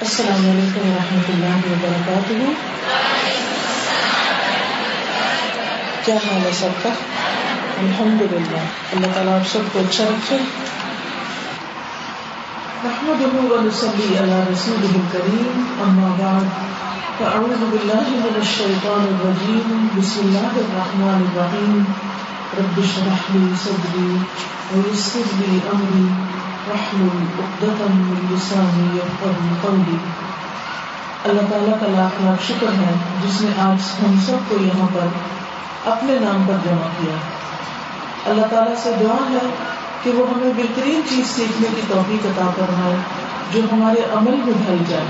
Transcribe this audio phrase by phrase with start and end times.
[0.00, 2.34] السلام علیکم و رحمۃ اللہ وبرکاتہ۔
[6.04, 6.90] کیا حال ہے سب کا؟
[7.78, 8.60] الحمد للہ
[8.92, 10.36] اللہ تعالیٰ آپ سب کو اچھا رکھے۔
[12.84, 16.46] محمد ونصلي على رسوله الكريم أما بعد
[17.18, 21.84] فأعوذ بالله من الشيطان الرجيم بسم الله الرحمن الرحيم
[22.62, 24.16] رب اشرح لي صدري
[24.72, 26.27] ويسر لي أمري
[26.70, 29.96] واحلل عقدة من لساني يفقهوا قولي.
[31.24, 32.92] اللہ تعالیٰ کا لاکھ لاکھ شکر ہے
[33.22, 35.06] جس نے آج ہم سب کو یہاں پر
[35.90, 37.16] اپنے نام پر جمع کیا۔
[38.30, 39.46] اللہ تعالیٰ سے دعا ہے
[40.02, 42.96] کہ وہ ہمیں بہترین چیز سیکھنے کی توفیق عطا فرمائے،
[43.52, 45.04] جو ہمارے عمل میں ڈھل جائے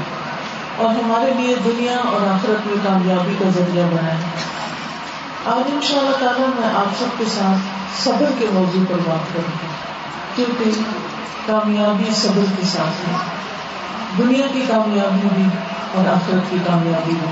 [0.76, 4.16] اور ہمارے لیے دنیا اور آخرت میں کامیابی کا ذریعہ بنائے۔
[5.46, 9.34] آج ان شاء اللہ تعالیٰ میں آپ سب کے ساتھ صبر کے موضوع پر بات
[9.34, 9.68] کروں۔ گی
[10.36, 10.70] کیونکہ
[11.46, 13.14] کامیابی صبر کے ساتھ ہے۔
[14.18, 15.44] دنیا کی کامیابی بھی
[15.94, 17.30] اور آخرت کی کامیابی بھی۔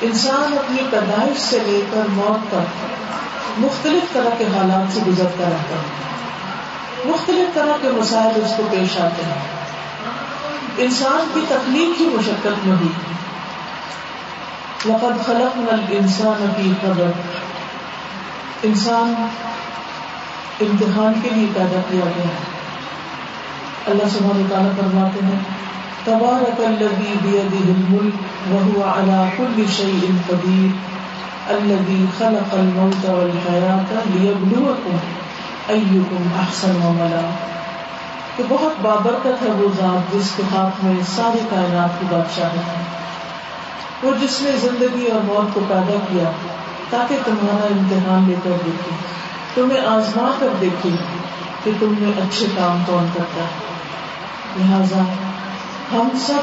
[0.00, 2.84] انسان اپنی پیدائش سے لے کر موت تک
[3.58, 6.10] مختلف طرح کے حالات سے گزرتا رہتا ہے۔
[7.04, 9.60] مختلف طرح کے مسائل اس کو پیش آتے ہیں۔
[10.78, 12.88] انسان کی تکلیف ہی مشقت میں ہوئی
[14.86, 17.10] وقت خلق نل انسان کی خبر
[18.62, 19.26] انسان
[20.60, 22.60] امتحان کے لیے پیدا کیا گیا۔ ہے
[23.86, 25.38] اللہ سبحانہ تعالیٰ فرماتے ہیں
[26.04, 28.14] تبارك الذي بيده الملك
[28.50, 30.68] وهو على كل شيء قدير
[31.48, 34.96] الذي خلق الموت والحياة ليبلوكم
[35.68, 37.30] أيكم أحسن عملا۔
[38.36, 42.82] کہ بہت بابرکت ہے وہ ذات جس کے ہاتھ میں ساری کائنات کی بادشاہ ہے
[44.02, 46.30] وہ جس نے زندگی اور موت کو پیدا کیا
[46.90, 49.20] تاکہ تمہارا امتحان لے کر دیکھے۔
[49.54, 50.90] تمہیں آزما کر دیکھے
[51.64, 53.48] کہ تم میں اچھے کام کون کرتا ہے۔
[54.56, 55.02] لہذا
[55.92, 56.40] ہم سب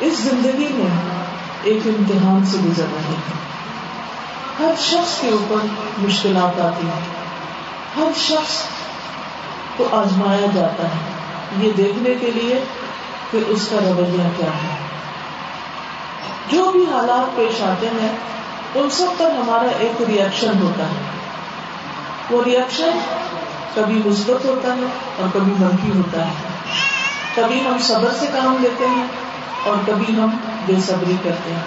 [0.00, 1.14] اس زندگی میں
[1.62, 3.42] ایک امتحان سے گزر رہے ہیں۔
[4.58, 5.66] ہر شخص کے اوپر
[5.98, 7.00] مشکلات آتی ہیں۔
[7.96, 8.62] ہر شخص
[9.76, 11.10] کو آزمایا جاتا ہے۔
[11.58, 12.64] یہ دیکھنے کے لیے
[13.30, 14.76] کہ اس کا رویہ کیا ہے۔
[16.48, 18.16] جو بھی حالات پیش آتے ہیں،
[18.74, 21.21] ان سب پر ہمارا ایک ریئیکشن ہوتا ہے۔
[22.32, 24.86] وہ ریئیکشن اچھا کبھی مثبت ہوتا ہے
[25.18, 26.32] اور کبھی منفی ہوتا ہے۔
[27.34, 29.06] کبھی ہم صبر سے کام لیتے ہیں
[29.64, 30.30] اور کبھی ہم
[30.66, 31.60] بے صبری کرتے ہیں۔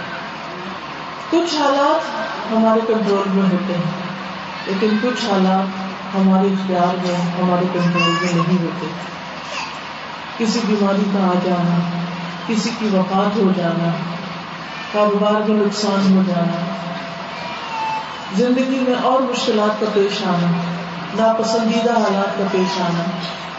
[1.29, 2.05] کچھ حالات
[2.51, 3.91] ہمارے کنٹرول میں ہوتے ہیں،
[4.65, 8.87] لیکن کچھ حالات ہمارے اختیار میں، ہمارے کنٹرول میں نہیں ہوتے۔
[10.37, 12.05] کسی بیماری کا آ جانا،
[12.47, 13.91] کسی کی وفات ہو جانا،
[14.91, 16.61] کاروبار میں نقصان ہو جانا
[18.33, 20.51] زندگی میں اور مشکلات کا پیش آنا،
[21.15, 23.03] ناپسندیدہ حالات کا پیش آنا،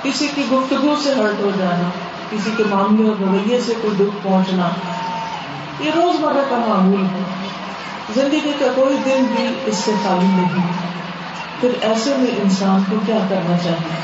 [0.02, 1.90] کسی کی گفتگو سے ہرٹ ہو جانا،
[2.30, 4.68] کسی کے معاملے اور رویے سے کوئی دکھ پہنچنا،
[5.80, 7.22] یہ روز مرہ کا معمول ہے۔
[8.14, 10.66] زندگی کا کوئی دن بھی اس سے خالی نہیں۔
[11.60, 14.00] پھر ایسے میں انسان کو کیا کرنا چاہیے؟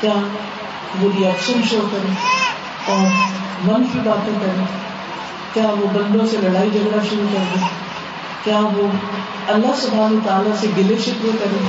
[0.00, 0.12] کیا
[1.00, 2.12] وہ ریئیکشن شو کرے
[2.92, 3.06] اور
[3.64, 4.64] من کی باتیں کرے؟
[5.54, 7.83] کیا وہ بندوں سے لڑائی جھگڑا شروع کر دے؟
[8.44, 8.88] کیا وہ
[9.48, 11.64] اللہ سبحانہ تعالیٰ سے گلے شکوے کرے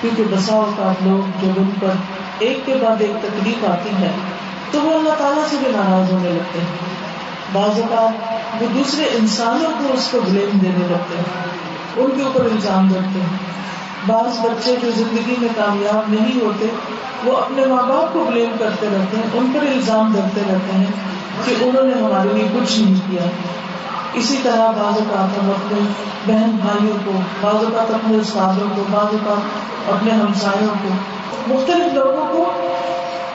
[0.00, 1.88] کیونکہ بسا اوقات لوگ جب ان پر
[2.38, 4.10] ایک کے بعد ایک تکلیف آتی ہے،
[4.70, 6.92] تو وہ اللہ تعالیٰ سے بھی ناراض ہونے لگتے ہیں۔
[7.52, 11.46] بعض اوقات وہ دوسرے انسانوں کو اس کو بلیم دینے لگتے ہیں،
[11.96, 13.36] ان کے اوپر الزام رکھتے ہیں۔
[14.06, 16.66] بعض بچے جو زندگی میں کامیاب نہیں ہوتے،
[17.24, 20.92] وہ اپنے ماں باپ کو بلیم کرتے رہتے ہیں، ان پر الزام رکھتے رہتے ہیں
[21.44, 23.22] کہ انہوں نے ہمارے لیے کچھ نہیں کیا۔
[24.14, 25.78] اسی طرح بعض اوقات ہم اپنے
[26.26, 29.40] بہن بھائیوں کو، بعض اوقات اپنے استادوں کو، بعض اوقات
[29.94, 30.88] اپنے ہمسایوں کو
[31.54, 32.52] مختلف لوگوں کو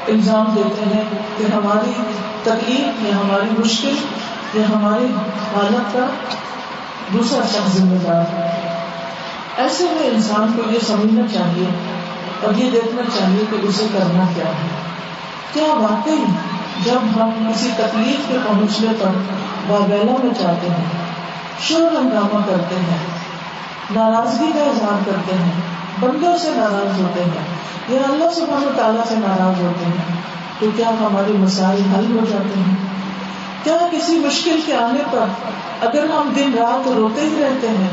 [0.07, 1.03] الزام دیتے ہیں
[1.37, 1.91] کہ ہماری
[2.43, 3.95] تکلیف، یا ہماری مشکل،
[4.53, 5.05] یا ہماری
[5.55, 6.05] حالت کا
[7.13, 8.61] دوسرا شخص ذمہ دار ہے۔
[9.57, 11.65] ایسے میں انسان کو یہ سمجھنا چاہیے
[12.43, 14.67] اور یہ دیکھنا چاہیے کہ اسے کرنا کیا ہے۔
[15.53, 16.23] کیا واقعی
[16.83, 19.09] جب ہم کسی تکلیف کے پہنچنے پر
[19.71, 20.85] واگیلا میں چاہتے ہیں،
[21.61, 22.97] شور ہنگامہ کرتے ہیں،
[23.91, 25.51] ناراضگی کا اظہار کرتے ہیں،
[25.99, 27.45] بندوں سے ناراض ہوتے ہیں،
[27.89, 30.21] یا اللہ سبحانہ تعالیٰ سے ناراض ہوتے ہیں،
[30.59, 32.75] تو کیا ہمارے مسائل حل ہو جاتے ہیں؟
[33.63, 35.25] کیا کسی مشکل کے آنے پر
[35.81, 37.89] اگر ہم دن رات روتے ہی رہتے ہیں،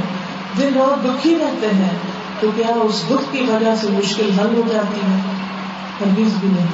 [0.58, 1.98] دن رات دکھی رہتے ہیں،
[2.40, 5.16] تو کیا اس دکھ کی وجہ سے مشکل حل ہو جاتی ہے؟
[6.00, 6.66] ہرگز بھی نہیں۔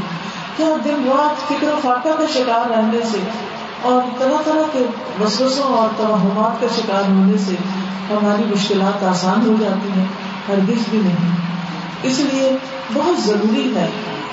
[0.61, 3.19] کیا دن رات فکر و فاقہ کا شکار رہنے سے
[3.83, 4.85] اور طرح طرح کے
[5.21, 7.55] وسوسوں اور توہمات کا شکار ہونے سے
[8.11, 10.07] ہماری مشکلات آسان ہو جاتی ہیں،
[10.49, 11.31] ہرگز بھی نہیں۔
[12.03, 12.57] اس لیے
[12.93, 13.89] بہت ضروری ہے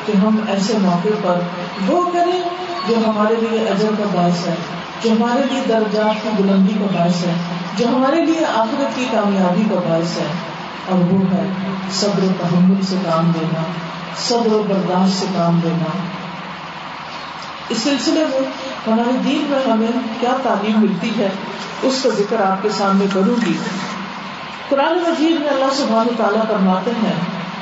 [0.05, 1.39] کہ ہم ایسے موقع پر
[1.87, 2.41] وہ کریں
[2.87, 4.55] جو ہمارے لیے اجر کا باعث ہے،
[5.03, 7.33] جو ہمارے لیے درجات کی بلندی کا باعث ہے،
[7.77, 10.27] جو ہمارے لیے آخرت کی کامیابی کا باعث ہے۔
[10.85, 11.49] اور وہ ہے
[11.91, 13.61] صبر و تحمل سے کام دینا
[14.15, 15.97] صبر و برداشت سے کام دینا
[17.69, 18.49] اس سلسلے میں
[18.87, 21.29] ہمارے دین میں ہمیں کیا تعلیم ملتی ہے،
[21.81, 23.57] اس کا ذکر آپ کے سامنے کروں گی۔
[24.69, 27.15] قرآن مجید میں اللہ سبحانہ تعالیٰ فرماتے ہیں،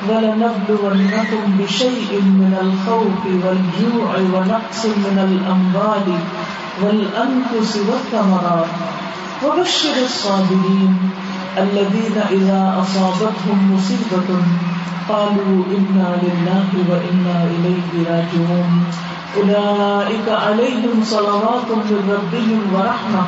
[0.09, 6.12] وَلَنَبْلُوَنَّكُمْ بِشَيْءٍ مِّنَ الْخَوْفِ وَالْجُوعِ وَنَقْصٍ مِّنَ الْأَمْوَالِ
[6.81, 11.25] وَالْأَنفُسِ وَالثَّمَرَاتِ وَبَشِّرِ الصَّابِرِينَ۔
[11.57, 14.40] الَّذِينَ إِذَا أَصَابَتْهُم مُّصِيبَةٌ
[15.07, 18.84] قَالُوا إِنَّا لِلَّهِ وَإِنَّا إِلَيْهِ رَاجِعُونَ.
[19.36, 23.28] أولئك عليهم صلوات من ربهم ورحمة،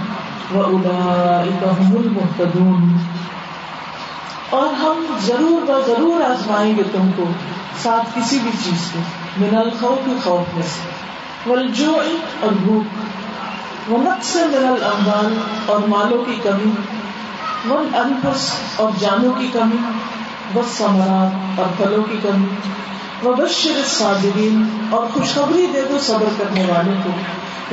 [0.54, 2.98] وأولئك هم المهتدون.
[4.50, 7.24] اور ہم ضرور و ضرور آزمائیں گے تم کو
[7.82, 9.00] ساتھ کسی بھی چیز کے
[9.38, 10.90] من الخوف خوف میں سے
[11.50, 12.00] والجوع
[12.40, 12.96] اور بھوک،
[13.92, 15.34] ونقص من الاموال
[15.66, 16.72] اور مالوں کی کمی
[17.65, 19.77] ون والانفس اور جانوں کی کمی
[20.56, 22.48] والثمرات اور پھلوں کی کمی
[23.27, 27.09] وبشر الصابرین اور خوشخبری دے دو صبر کرنے والوں کو۔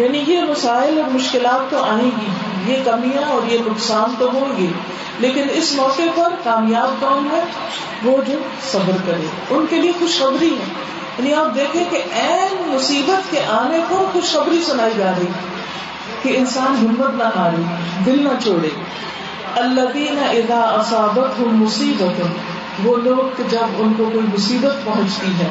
[0.02, 2.26] یعنی یہ مسائل اور مشکلات تو آئیں گی،
[2.72, 4.66] یہ کمیاں اور یہ نقصان تو ہوں گے۔
[5.18, 7.44] لیکن اس موقع پر کامیاب کون ہے؟
[8.04, 8.38] وہ جو
[8.72, 10.64] صبر کرے۔ ان کے لیے خوشخبری ہے۔
[11.18, 15.26] یعنی آپ دیکھیں کہ این مصیبت کے آنے پر خوشخبری سنائی جا رہی
[16.22, 17.62] کہ انسان ہمت نہ ہارے،
[18.06, 18.68] دل نہ چھوڑے۔
[19.56, 22.22] اللہ اذا اصابت ہوں مصیبت،
[22.84, 25.50] وہ لوگ جب ان کو کوئی مصیبت پہنچتی ہے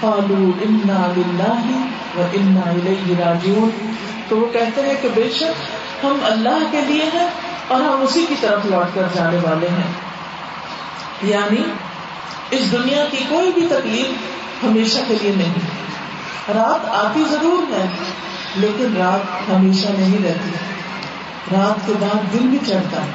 [0.00, 1.86] فالو انا للہ
[2.18, 3.94] و انا الیہ راجعون۔
[4.28, 7.28] تو وہ کہتے ہیں کہ بے شک ہم اللہ کے لیے ہیں
[7.68, 9.92] اور ہم اسی کی طرف لوٹ کر جانے والے ہیں۔
[11.22, 11.62] یعنی
[12.50, 14.06] اس دنیا کی کوئی بھی تکلیف
[14.64, 15.54] ہمیشہ کے لیے نہیں۔
[16.54, 17.88] رات آتی ضرور ہے،
[18.56, 20.73] لیکن رات ہمیشہ نہیں رہتی۔
[21.52, 23.10] رات کے بعد دن بھی چڑھتا ہے،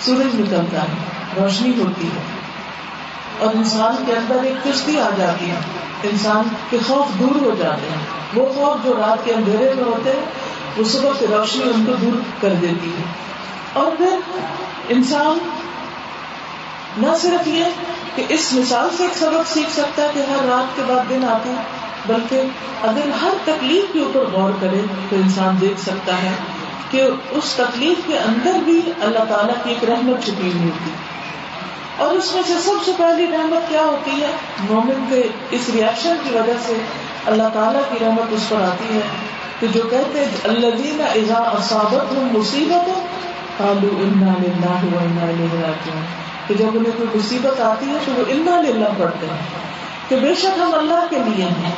[0.00, 0.94] سورج نکلتا ہے،
[1.40, 2.42] روشنی ہوتی ہے۔
[3.38, 5.56] اور انسان کے اندر ایک کشتی آ جاتی ہے۔
[6.02, 10.10] انسان کے خوف دور ہو جاتے ہیں۔ وہ خوف جو رات کے اندھیرے میں ہوتے
[10.10, 10.26] ہیں،
[10.76, 13.02] وہ صبح کی روشنی ان کو دور کر دیتی ہے۔
[13.72, 14.18] اور پھر
[14.88, 15.38] انسان
[16.96, 17.64] نہ صرف یہ
[18.14, 21.24] کہ اس مثال سے ایک سبق سیکھ سکتا ہے کہ ہر رات کے بعد دن
[21.24, 21.62] آتے ہیں،
[22.06, 22.42] بلکہ
[22.82, 26.32] اگر ہر تکلیف کے اوپر غور کرے تو انسان دیکھ سکتا ہے
[26.90, 30.90] کہ اس تکلیف کے اندر بھی اللہ تعالیٰ کی ایک رحمت چھپی ہوئی ہوتی
[31.96, 34.30] اور اس میں سے سب سے پہلی رحمت کیا ہوتی ہے؟
[34.70, 36.76] مومن کے اس ریئیکشن کی وجہ سے
[37.26, 39.00] اللہ تعالیٰ کی رحمت اس پر آتی ہے
[39.60, 43.06] کہ جو کہتے اللہ دینا اضا اصابت ہوں مصیبت ہو
[43.58, 44.86] کالو انا للہ
[45.52, 46.04] راجعون۔
[46.46, 49.46] کہ جب انہیں کوئی مصیبت آتی ہے تو وہ انا للہ پڑھتے ہیں۔
[50.08, 51.72] کہ بے شک ہم اللہ کے لیے ہیں۔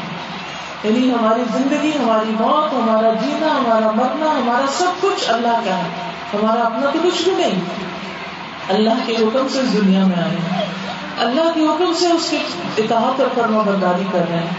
[0.85, 5.83] یعنی ہماری زندگی، ہماری موت، ہمارا جینا، ہمارا مرنا، ہمارا سب کچھ اللہ کا ہے۔
[6.35, 7.61] ہمارا اپنا تو کچھ بھی نہیں۔
[8.69, 10.67] اللہ کے حکم سے اس دنیا میں آئے ہیں۔
[11.19, 12.39] اللہ کے حکم سے اس کی
[12.77, 14.51] اطاعت اور فرما برداری کر رہے ہیں۔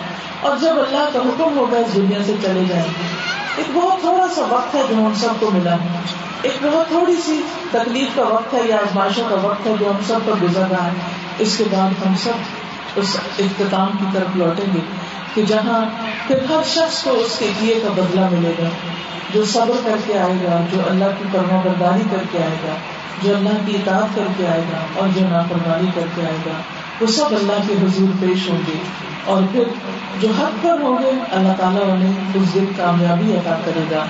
[0.41, 3.07] اور جب اللہ کا حکم ہوگا اس دنیا سے چلے جائیں۔ گے
[3.55, 5.99] ایک بہت تھوڑا سا وقت ہے جو ہم سب کو ملا۔ ہے
[6.41, 9.97] ایک بہت تھوڑی سی تکلیف کا وقت ہے یا آزمائشوں کا وقت ہے جو ہم
[10.07, 10.91] سب پر گزر رہا ہے۔
[11.39, 12.33] اس کے بعد ہم سب
[12.95, 15.04] اس اختتام کی طرف لوٹیں گے۔
[15.35, 15.85] کہ جہاں
[16.27, 18.69] پھر ہر شخص کو اس کے کیے کا بدلہ ملے گا،
[19.33, 22.75] جو صبر کر کے آئے گا، جو اللہ کی فرما برداری کر کے آئے گا،
[23.23, 26.51] جو اللہ کی اطاعت کر کے آئے گا اور جو نافرمانی کر کے آئے گا،
[27.01, 28.77] وہ سب اللہ کے حضور پیش ہوں گے۔
[29.25, 29.63] اور پھر
[30.19, 34.05] جو حق پر ہوں گے، اللہ تعالیٰ انہیں اس دن کامیابی عطا کرے گا۔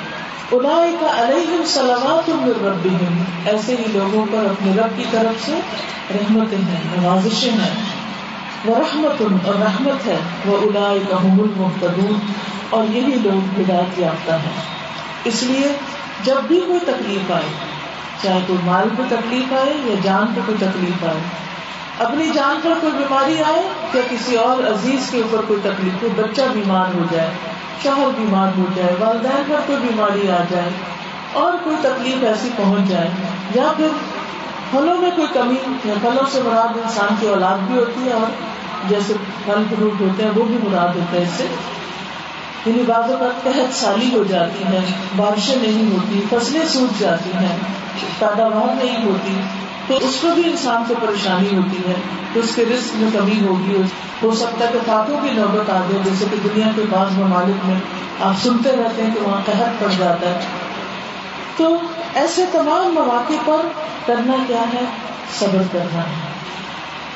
[1.02, 2.30] کا علیہ سلامات
[2.64, 2.90] ربی
[3.46, 5.52] ایسے ہی لوگوں پر اپنے رب کی طرف سے
[6.14, 7.95] رحمتیں ہیں، نوازشیں ہیں۔
[8.66, 12.20] وہ رحمت اور رحمت ہے وہ الا کا المحتدون
[12.70, 14.56] اور یہی لوگ ہدایت یافتہ ہیں۔
[15.24, 15.72] اس لیے
[16.24, 17.50] جب بھی کوئی تکلیف آئے،
[18.22, 21.20] چاہے کوئی مال پہ تکلیف آئے یا جان پہ کوئی تکلیف آئے،
[22.00, 23.62] اپنی جان پر کوئی بیماری آئے
[23.94, 27.30] یا کسی اور عزیز کے اوپر کوئی تکلیف، کوئی بچہ بیمار ہو جائے،
[27.84, 30.70] شوہر بیمار ہو جائے، والدین پر کوئی بیماری آ جائے،
[31.34, 33.10] اور کوئی تکلیف ایسی پہنچ جائے،
[33.56, 33.88] یا پھر
[34.72, 35.56] پھلوں میں کوئی کمی
[35.86, 38.32] یا پھلوں سے مراد انسان کی اولاد بھی ہوتی ہے اور
[38.90, 39.14] جیسے
[39.46, 41.46] پھل فروٹ ہوتے ہیں، وہ بھی مراد ہوتا ہے اس سے۔
[42.66, 44.80] یعنی بعض اوقات قحط سالی ہو جاتی ہے،
[45.16, 47.58] بارشیں نہیں ہوتی، فصلیں سوکھ جاتی ہیں،
[48.20, 49.42] پیداوار نہیں ہوتی۔
[49.88, 51.94] تو اس کو بھی انسان کو پریشانی ہوتی ہے
[52.34, 53.82] تو اس کے رسک میں کمی ہوگی۔
[54.24, 57.66] ہو سکتا ہے کہ فاتوں کی نوبت آ جائے، جیسے کہ دنیا کے بعض ممالک
[57.66, 57.76] میں
[58.22, 60.40] آپ سنتے رہتے ہیں کہ وہاں قحط پڑ جاتا ہے۔
[61.58, 61.78] تو
[62.14, 63.68] ایسے تمام مواقع پر
[64.06, 64.86] کرنا کیا ہے؟
[65.40, 66.36] صبر کرنا ہے۔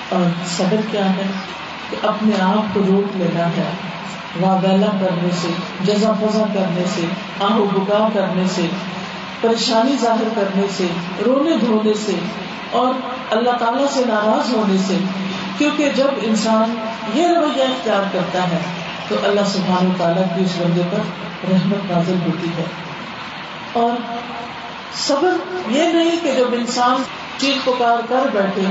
[0.10, 0.22] اور
[0.58, 1.24] صبر کیا ہے
[1.90, 3.72] کہ اپنے آپ کو روک لینا ہے۔
[4.42, 5.48] واگیلا کرنے سے،
[5.84, 7.06] جزا فضا کرنے سے،
[7.40, 8.62] آہ و بکا کرنے سے،
[9.42, 10.88] پریشانی ظاہر کرنے سے،
[11.26, 12.12] رونے دھونے سے
[12.72, 12.94] اور
[13.32, 14.98] اللہ تعالیٰ سے ناراض ہونے سے۔
[15.58, 16.76] کیونکہ جب انسان
[17.14, 18.58] یہ رویہ اختیار کرتا ہے،
[19.08, 20.98] تو اللہ سبحان تعالیٰ کی اس بندے پر
[21.52, 22.64] رحمت نازل ہوتی ہے۔
[23.74, 23.92] اور
[24.94, 25.36] صبر
[25.72, 27.04] یہ نہیں کہ جب انسان
[27.40, 28.66] چیخ پکار کر بیٹھے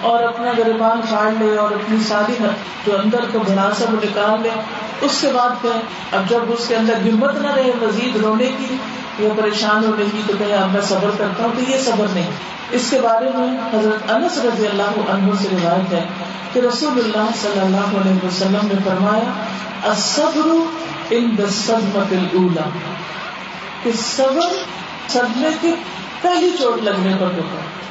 [0.00, 2.32] اور اپنا گربان پھاڑ لے اور اپنی ساری
[2.86, 4.50] جو اندر کو بنا سب نکال لے۔
[5.00, 5.70] اس کے بعد پھر
[6.12, 8.76] اب جب اس کے اندر ہمت نہ رہے، مزید رونے کی
[9.18, 12.30] یا پریشان ہونے کی تو کہیں اب میں صبر کرتا ہوں تو یہ صبر نہیں۔
[12.70, 16.06] اس کے بارے میں حضرت انس رضی اللہ عنہ سے روایت ہے
[16.52, 19.32] کہ رسول اللہ صلی اللہ علیہ وسلم نے فرمایا
[21.10, 22.68] ان الاولا
[23.82, 24.54] کہ صبر
[25.08, 25.74] صدمے کی
[26.20, 27.84] پہلی چوٹ لگنے پر ہوتا ہے۔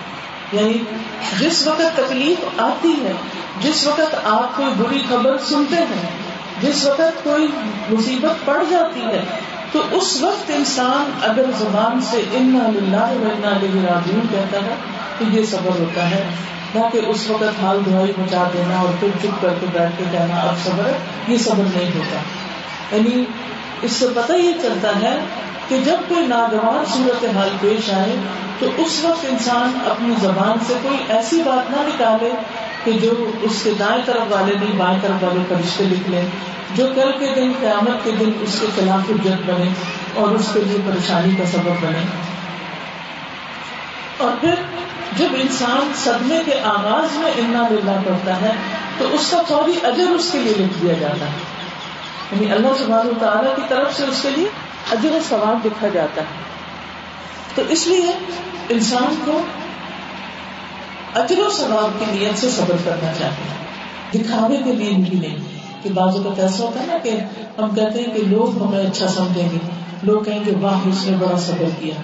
[0.54, 0.74] یعنی
[1.40, 3.12] جس وقت تکلیف آتی ہے،
[3.62, 6.10] جس وقت آپ کوئی بری خبر سنتے ہیں،
[6.62, 7.48] جس وقت کوئی
[7.90, 9.22] مصیبت پڑ جاتی ہے،
[9.72, 12.60] تو اس وقت انسان اگر زبان سے ان
[13.90, 14.76] راجون کہتا ہے،
[15.18, 16.24] تو یہ صبر ہوتا ہے۔
[16.76, 20.04] نہ کہ اس وقت حال دعائی مچا دینا اور پھر چپ کر کے بیٹھ کے
[20.12, 20.92] کہنا، اب صبر
[21.28, 22.20] یہ صبر نہیں ہوتا۔
[22.96, 23.24] یعنی
[23.82, 25.20] اس سے پتہ یہ چلتا ہے
[25.68, 28.16] کہ جب کوئی ناگوار صورت حال پیش آئے
[28.60, 32.32] تو اس وقت انسان اپنی زبان سے کوئی ایسی بات نہ نکالے
[32.84, 36.26] کہ جو اس کے دائیں طرف والے نہیں، بائیں طرف والے فرشتے لکھ لیں،
[36.76, 39.70] جو کل کے دن، قیامت کے دن اس کے خلاف حجت بنے
[40.14, 42.06] اور اس کے لیے پریشانی کا سبب بنے۔
[44.18, 44.56] اور پھر
[45.18, 48.52] جب انسان صدمے کے آغاز میں انا للہ کرتا ہے
[48.98, 51.38] تو اس کا فوری اجر اس کے لیے لکھ دیا جاتا ہے۔
[52.32, 54.50] یعنی اللہ سبحانہ تعالیٰ کی طرف سے اس کے لیے
[54.92, 56.44] اجر و ثواب لکھا جاتا ہے۔
[57.56, 58.12] تو اس لیے
[58.70, 59.42] انسان کو
[61.16, 63.64] اجر و ثواب کی نیت سے صبر کرنا چاہیے۔
[64.20, 65.38] دکھاوے کے لیے بھی نہیں۔
[65.84, 67.10] کہ بازو کا ایسا ہوتا ہے نا کہ
[67.62, 69.58] ہم کہتے ہیں کہ لوگ ہمیں اچھا سمجھیں گے۔
[70.04, 71.96] لوگ کہیں گے، واہ، اس نے بڑا صبر کیا۔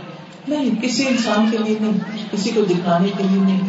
[0.48, 3.60] نہیں، کسی انسان کے لیے نہیں، کسی کو دکھانے کے لیے نہیں۔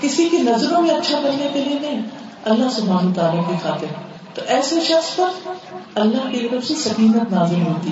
[0.00, 2.02] کسی کی نظروں میں اچھا کرنے کے لیے نہیں۔
[2.44, 3.86] اللہ سبحانہ تعالیٰ کی خاطر۔
[4.34, 5.52] تو ایسے شخص پر
[5.94, 7.90] اللہ کی طرف سے سکینت نازل ہوتی۔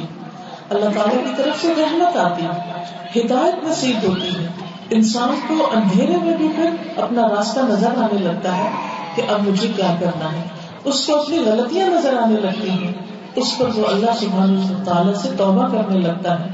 [0.70, 2.82] اللہ تعالیٰ کی طرف سے رحمت آتی ہے،
[3.20, 4.48] ہدایت نصیب ہوتی ہے۔
[4.90, 6.70] انسان کو اندھیرے میں بھی پھر
[7.02, 8.70] اپنا راستہ نظر آنے لگتا ہے
[9.14, 10.42] کہ اب مجھے کیا کرنا ہے۔
[10.84, 12.92] اس کو اپنی غلطیاں نظر آنے لگتی ہیں۔
[13.36, 16.46] اس پر وہ اللہ سبحانہ تعالیٰ سے توبہ کرنے لگتا ہے۔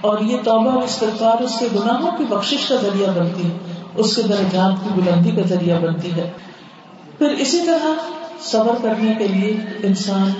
[0.00, 3.56] اور یہ توبہ اور استغفار اس کے گناہوں کی بخشش کا ذریعہ بنتی ہے۔
[3.94, 6.30] اس کے درجات کی بلندی کا ذریعہ بنتی ہے۔
[7.18, 7.86] پھر اسی طرح
[8.42, 10.30] صبر کرنے کے لیے انسان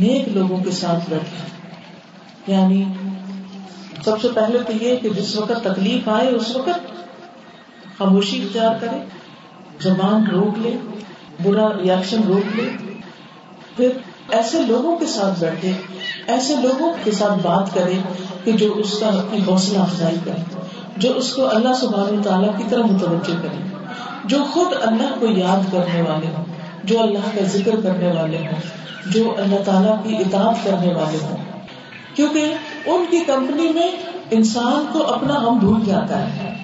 [0.00, 1.52] نیک لوگوں کے ساتھ بیٹھے
[2.46, 2.84] یعنی
[4.04, 6.92] سب سے پہلے تو یہ کہ جس وقت تکلیف آئے، اس وقت
[7.98, 9.04] خاموشی اختیار کرے،
[9.80, 10.76] زبان روک لے،
[11.42, 12.68] برا ریئیکشن روک لے۔
[13.76, 13.88] پھر
[14.30, 15.72] ایسے لوگوں کے ساتھ بیٹھے،
[16.26, 17.94] ایسے لوگوں کے ساتھ بات کرے
[18.44, 20.56] کہ جو اس کا اپنی حوصلہ افزائی کرے،
[20.96, 23.68] جو اس کو اللہ سبحانہ تعالیٰ کی طرح متوجہ کرے،
[24.24, 26.44] جو خود اللہ کو یاد کرنے والے ہوں،
[26.84, 28.60] جو اللہ کا ذکر کرنے والے ہوں،
[29.06, 31.51] جو اللہ تعالیٰ کی اطاعت کرنے والے ہوں۔
[32.14, 32.54] کیونکہ
[32.86, 33.88] ان کی کمپنی میں
[34.30, 36.54] انسان کو اپنا ہم بھول جاتا ہے۔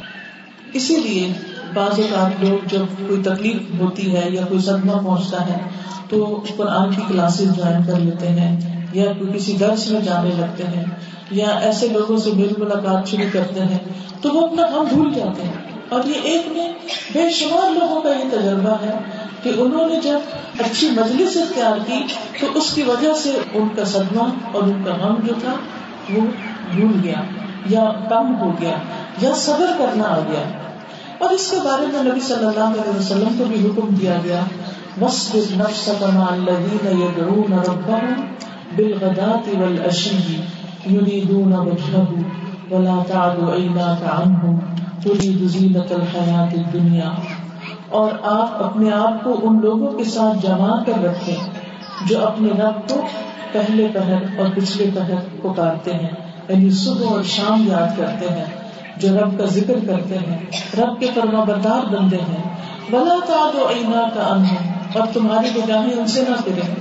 [0.72, 1.32] اسی لیے
[1.74, 5.58] بعض اوقات لوگ جب کوئی تکلیف ہوتی ہے یا کوئی صدمہ پہنچتا ہے
[6.08, 8.60] تو قرآن کی کلاسز جوائن کر لیتے ہیں
[8.92, 10.84] یا کوئی کسی درس میں جانے لگتے ہیں
[11.30, 13.78] یا ایسے لوگوں سے میل ملاقات شروع کرتے ہیں
[14.20, 16.68] تو وہ اپنا ہم بھول جاتے ہیں۔ اور یہ ایک میں
[17.12, 18.96] بے شمار لوگوں کا یہ تجربہ ہے
[19.42, 22.02] کہ انہوں نے جب اچھی مجلس اختیار کی
[22.40, 25.54] تو اس کی وجہ سے ان کا صدمہ اور ان کا غم جو تھا
[26.10, 26.20] وہ
[26.74, 27.22] بھول گیا
[27.66, 28.76] یا کم ہو گیا
[29.20, 30.42] یا صبر کرنا آ گیا۔
[31.18, 34.42] اور اس کے بارے میں نبی صلی اللہ علیہ وسلم کو بھی حکم دیا گیا
[35.00, 38.16] وصبر نفسك مع الذين يدعون ربهم
[38.76, 40.38] بالغداة والعشي
[40.86, 42.08] يريدون وجهه
[42.70, 47.10] ولا تعد عيناك عنهم تريد زينة الحياة الدنيا
[47.88, 51.36] اور آپ اپنے آپ کو ان لوگوں کے ساتھ جما کر رکھے
[52.06, 53.00] جو اپنے رب کو
[53.52, 56.10] پہلے پہر اور پچھلے پہر پکارتے ہیں۔
[56.48, 58.44] یعنی صبح اور شام یاد کرتے ہیں،
[58.96, 60.38] جو رب کا ذکر کرتے ہیں،
[60.78, 62.42] رب کے فرما بردار بندے ہیں۔
[62.90, 66.74] بلا تا دو اینا کا ان ہے اور تمہاری نگاہیں ان سے نہ پھرے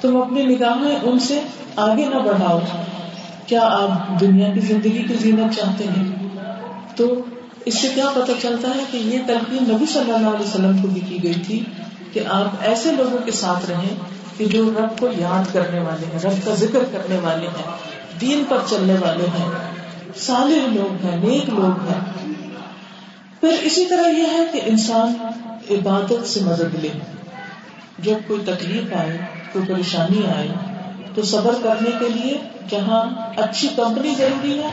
[0.00, 1.40] تم اپنی نگاہیں ان سے
[1.76, 2.58] آگے نہ بڑھاؤ۔
[3.46, 6.28] کیا آپ دنیا کی زندگی کی زینت چاہتے ہیں؟
[6.96, 7.14] تو
[7.70, 10.88] اس سے کیا پتہ چلتا ہے کہ یہ تلقین نبی صلی اللہ علیہ وسلم کو
[10.88, 11.64] بھی کی گئی تھی
[12.12, 13.94] کہ آپ ایسے لوگوں کے ساتھ رہیں
[14.36, 17.70] کہ جو رب کو یاد کرنے والے ہیں، رب کا ذکر کرنے والے ہیں،
[18.20, 19.50] دین پر چلنے والے ہیں۔
[20.16, 22.32] صالح لوگ ہیں، نیک لوگ ہیں۔
[23.40, 25.14] پھر اسی طرح یہ ہے کہ انسان
[25.70, 26.88] عبادت سے مدد لے۔
[27.98, 29.18] جب کوئی تکلیف آئے،
[29.52, 30.48] کوئی پریشانی آئے،
[31.14, 32.38] تو صبر کرنے کے لیے
[32.70, 34.68] جہاں اچھی کمپنی ضروری ہے،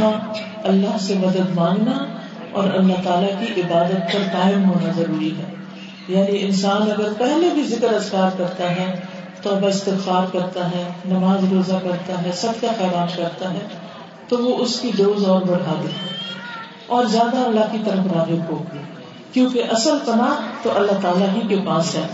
[0.00, 0.34] وہاں
[0.64, 2.21] اللہ سے مدد مانگنا
[2.52, 5.54] اور اللہ تعالیٰ کی عبادت پر قائم ہونا ضروری ہے۔
[6.08, 9.00] یعنی انسان اگر پہلے بھی ذکر اذکار کرتا ہے
[9.42, 13.58] تو اب استغفار کرتا ہے، نماز روزہ کرتا ہے سب کا خیرات کرتا ہے،
[14.28, 15.88] تو وہ اس کی ڈوز اور بڑھا دے۔
[16.86, 18.64] اور زیادہ اللہ کی طرف راغب ہو
[19.32, 22.06] کیونکہ اصل پناہ تو اللہ تعالیٰ ہی کے پاس ہے۔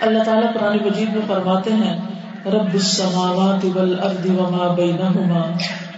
[0.00, 2.00] اللہ تعالیٰ قرآن مجید میں فرماتے ہیں،
[2.46, 5.50] رب السماوات والارض وما بينهما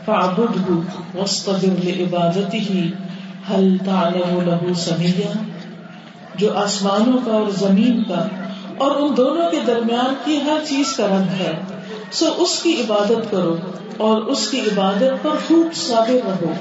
[0.05, 0.81] فاعبده
[1.15, 2.87] واصطبر لعبادته
[3.53, 5.43] هل تعلم له سميا
[6.35, 8.29] جو آسمانوں کا اور زمین کا
[8.79, 11.53] اور ان دونوں کے درمیان کی ہر چیز کا رنگ ہے،
[12.11, 13.57] سو اس کی عبادت کرو
[13.99, 16.53] اور اس کی عبادت پر خوب صابر رہو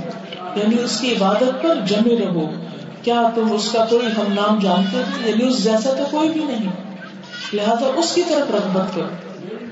[0.56, 2.52] یعنی اس کی عبادت پر جمے رہو۔
[3.04, 6.44] کیا تم اس کا کوئی ہم نام جانتے ہو؟ یعنی اس جیسا تو کوئی بھی
[6.44, 6.72] نہیں۔
[7.54, 9.08] لہٰذا اس کی طرف رغبت کرو،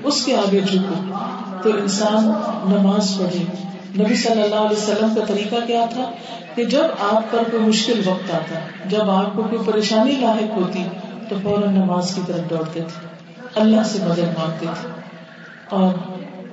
[0.02, 1.14] اس کے آگے جھکو۔
[1.62, 2.24] تو انسان
[2.72, 6.10] نماز پڑھے۔ نبی صلی اللہ علیہ وسلم کا طریقہ کیا تھا
[6.54, 10.84] کہ جب آپ پر کوئی مشکل وقت آتا، جب آپ کو کوئی پریشانی لاحق ہوتی،
[11.28, 13.06] تو فوراً نماز کی طرف دوڑتے تھے۔
[13.54, 14.88] اللہ سے مدد مانگتے تھے۔
[15.68, 15.94] اور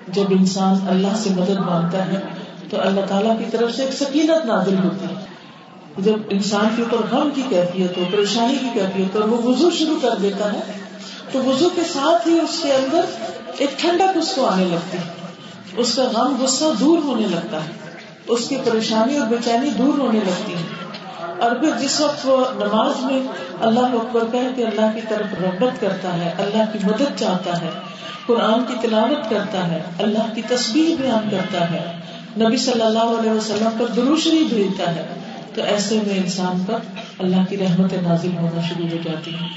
[0.08, 2.20] جب انسان اللہ سے مدد مانگتا ہے،
[2.70, 5.26] تو اللہ تعالیٰ کی طرف سے ایک سکینت نازل ہوتی ہے۔
[5.98, 9.98] جب انسان کے اوپر غم کی کیفیت ہو پریشانی کی کیفیت ہو وہ وضو شروع
[10.02, 10.60] کر دیتا ہے،
[11.32, 13.02] تو وضو کے ساتھ ہی اس کے اندر
[13.58, 15.21] ایک ٹھنڈک اس کو آنے لگتی ہے۔
[15.78, 17.70] اس کا غم غصہ دور ہونے لگتا ہے۔
[18.28, 20.92] اس کی پریشانی اور بے چینی دور ہونے لگتی ہے۔
[21.40, 23.20] اور پھر جس وقت وہ نماز میں
[23.62, 27.70] اللہ اکبر کہہ کے اللہ کی طرف رغبت کرتا ہے، اللہ کی مدد چاہتا ہے،
[28.26, 31.92] قرآن کی تلاوت کرتا ہے، اللہ کی تصویر بیان کرتا ہے،
[32.38, 35.06] نبی صلی اللہ علیہ وسلم پر دروشری بھیجتا ہے،
[35.54, 36.78] تو ایسے میں انسان پر
[37.20, 39.48] اللہ کی رحمت نازل ہونا شروع ہو جاتی ہے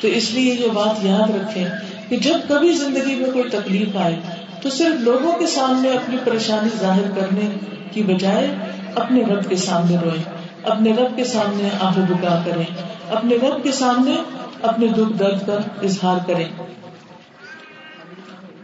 [0.00, 1.64] تو اس لیے یہ بات یاد رکھے
[2.08, 4.16] کہ جب کبھی زندگی میں کوئی تکلیف آئے
[4.62, 7.50] تو صرف لوگوں کے سامنے اپنی پریشانی ظاہر کرنے
[7.92, 8.54] کی بجائے
[8.94, 10.22] اپنے رب کے سامنے روئیں،
[10.62, 12.64] اپنے رب کے سامنے آہ بکا کریں،
[13.10, 14.14] اپنے رب کے سامنے
[14.62, 16.44] اپنے دکھ درد کا اظہار کریں۔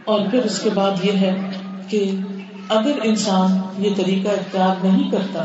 [0.05, 1.35] اور پھر اس کے بعد یہ ہے
[1.87, 2.11] کہ
[2.69, 5.43] اگر انسان یہ طریقہ اختیار نہیں کرتا،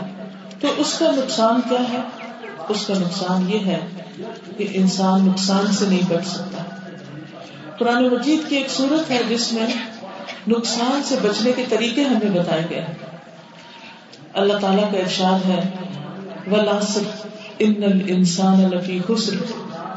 [0.61, 2.01] تو اس کا نقصان کیا ہے؟
[2.69, 3.81] اس کا نقصان یہ ہے
[4.57, 6.63] کہ انسان نقصان سے نہیں بچ سکتا۔
[7.79, 9.67] قرآن مجید کی ایک صورت ہے جس میں
[10.49, 12.95] نقصان سے بچنے کے طریقے ہمیں بتائے گئے ہیں۔
[14.35, 15.71] اللہ تعالیٰ کا ارشاد ہے
[16.51, 17.27] وَلَاسِرْ
[17.63, 19.37] إِنَّ الْإِنسَانَ لَفِي خُسْرٍ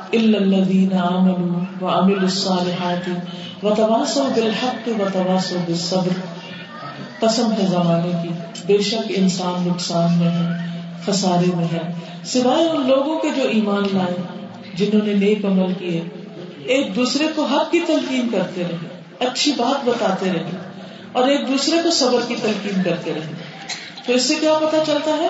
[0.10, 3.10] إِلَّا الَّذِينَ آمَنُوا وَعَمِلُوا الصَّالِحَاتِ
[3.66, 6.10] وَتَوَاسَوْا بِالْحَقِّ وَتَوَاسَوْا بِالصَّبْرِ۔
[7.20, 8.30] قسم ہے زمانے کی،
[8.66, 10.66] بے شک انسان نقصان میں ہے،
[11.06, 11.92] خسارے میں ہے۔
[12.24, 14.16] سوائے ان لوگوں کے جو ایمان لائے،
[14.74, 16.04] جنہوں نے نیک عمل کیے،
[16.66, 18.93] ایک دوسرے کو حق کی تلقین کرتے رہے۔
[19.24, 20.58] اچھی بات بتاتے رہے
[21.12, 23.34] اور ایک دوسرے کو صبر کی تلقین کرتے رہے
[24.06, 25.28] تو اس سے کیا پتا چلتا ہے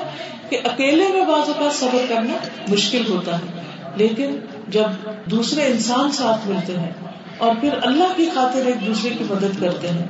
[0.49, 2.33] کہ اکیلے میں بعض اوقات صبر کرنا
[2.67, 3.61] مشکل ہوتا ہے،
[3.95, 4.35] لیکن
[4.67, 6.91] جب دوسرے انسان ساتھ ملتے ہیں
[7.37, 10.07] اور پھر اللہ کی خاطر ایک دوسرے کی مدد کرتے ہیں،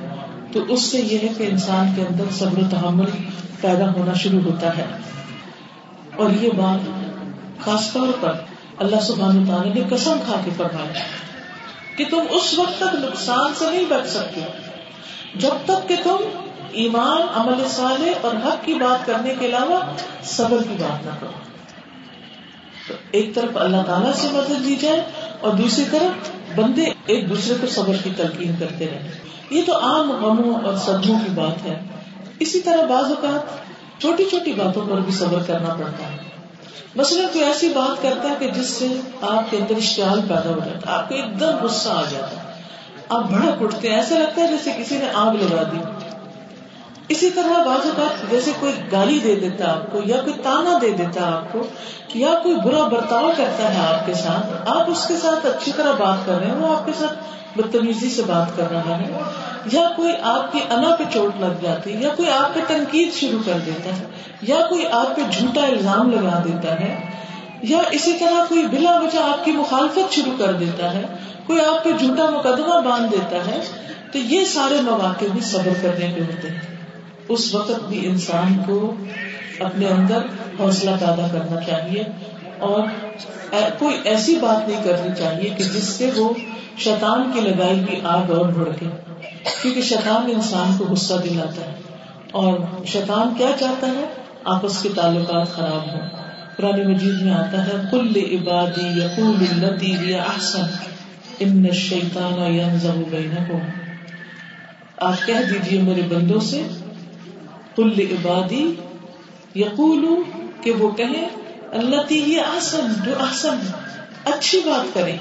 [0.52, 3.10] تو اس سے یہ ہے کہ انسان کے اندر صبر و تحمل
[3.62, 4.86] پیدا ہونا شروع ہوتا ہے۔
[6.16, 6.90] اور یہ بات
[7.66, 8.34] خاص طور پر
[8.80, 11.02] اللہ سبحانہ تعالیٰ نے قسم کھا کے فرمایا
[11.98, 14.42] کہ تم اس وقت تک نقصان سے نہیں بچ سکتے۔
[15.36, 16.18] جب تک کہ تم
[16.72, 19.80] ایمان، عمل صالح اور حق کی بات کرنے کے علاوہ
[20.24, 21.32] صبر کی بات نہ کرو۔
[22.88, 25.04] تو ایک طرف اللہ تعالیٰ سے مدد دی جائے
[25.40, 26.30] اور دوسری طرف
[26.60, 29.12] بندے ایک دوسرے کو صبر کی تلقین کرتے رہے
[29.50, 31.80] یہ تو عام غموں اور صدموں کی بات ہے۔
[32.40, 33.42] اسی طرح بعض اوقات
[34.02, 36.33] چھوٹی چھوٹی باتوں پر بھی صبر کرنا پڑتا ہے۔
[36.96, 38.88] مثلاً کوئی ایسی بات کرتا ہے کہ جس سے
[39.22, 42.32] آپ کے اندر اشتعال پیدا ہو جاتا ہے، آپ کو ایک دم غصہ آ جاتا
[42.32, 42.54] ہے۔
[43.10, 45.78] آپ بڑا اٹھتے ہیں، ایسا لگتا ہے جیسے کسی نے آگ لگا دی۔
[47.10, 50.92] اسی طرح بعض اوقات جیسے کوئی گالی دے دیتا آپ کو، یا کوئی تانا دے
[50.92, 51.60] دیتا آپ کو
[52.14, 55.92] یا کوئی برا برتاؤ کرتا ہے آپ کے ساتھ۔ آپ اس کے ساتھ اچھی طرح
[55.92, 57.14] بات کر رہے ہیں وہ آپ کے ساتھ
[57.56, 59.12] بدتمیزی سے بات کر رہا ہے،
[59.72, 63.14] یا کوئی آپ کی انا پہ چوٹ لگ جاتی ہے یا کوئی آپ پہ تنقید
[63.14, 64.06] شروع کر دیتا ہے،
[64.42, 66.96] یا کوئی آپ پہ جھوٹا الزام لگا دیتا ہے،
[67.64, 71.04] یا اسی طرح کوئی بلا وجہ آپ کی مخالفت شروع کر دیتا ہے،
[71.48, 73.60] کوئی آپ پہ جھوٹا مقدمہ باندھ دیتا ہے،
[74.12, 76.72] تو یہ سارے مواقع بھی صبر کرنے کے ہوتے ہیں۔
[77.30, 78.80] اس وقت بھی انسان کو
[79.60, 80.26] اپنے اندر
[80.60, 82.04] حوصلہ پیدا کرنا چاہیے
[82.60, 82.82] اور
[83.80, 86.34] کوئی ایسی بات نہیں کرنی چاہیے کہ جس سے وہ
[86.78, 88.86] شیطان کی لگائی ہوئی آگ اور بڑھے
[89.62, 91.76] کیونکہ شیطان انسان کو غصہ دلاتا ہے۔
[92.32, 94.06] اور شیطان کیا چاہتا ہے؟
[94.44, 96.10] آپس کے تعلقات خراب ہوں۔
[96.58, 100.64] پرانی مجید میں آتا ہے کل عبادی یا احسن،
[101.40, 103.60] ان شیطان ینزغ بینکم۔
[104.98, 106.68] آپ کہہ دیجیے میرے بندوں سے
[107.76, 108.74] کل عبادی
[109.56, 110.16] یقولو
[110.62, 111.43] کہ وہ کہیں
[111.74, 113.56] اللہ تی یہ احسن جو احسن
[114.26, 115.18] اچھی بات کریں۔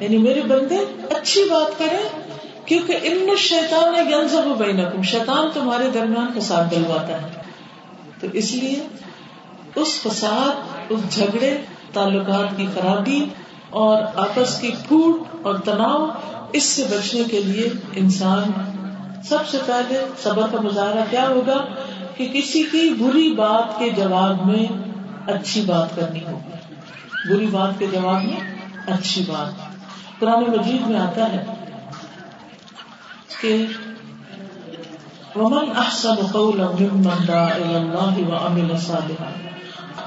[0.00, 0.76] یعنی میرے بندے
[1.10, 2.20] اچھی بات کریں،
[2.66, 7.28] کیونکہ ان شیطان ینزغ بینکم۔ شیطان تمہارے درمیان فساد ڈلواتا ہے۔
[8.20, 8.86] تو اس لیے
[9.74, 11.58] اس فساد، اس جھگڑے،
[11.92, 13.24] تعلقات کی خرابی
[13.70, 16.06] اور آپس کی پھوٹ اور تناؤ،
[16.52, 18.42] اس سے بچنے کے لیے انسان
[19.28, 21.66] سب سے پہلے صبر کا مظاہرہ کیا ہوگا
[22.16, 24.89] کہ کسی کی بری بات کے جواب میں
[25.26, 26.74] اچھی بات کرنی ہوگی
[27.28, 28.56] بری بات کے جواب میں
[28.86, 29.70] اچھی بات۔
[30.20, 31.44] پرانے مجید میں آتا ہے
[33.40, 33.66] کہ
[35.36, 39.30] ومن احسن قولا ممن دعا الى الله وعمل صالحا۔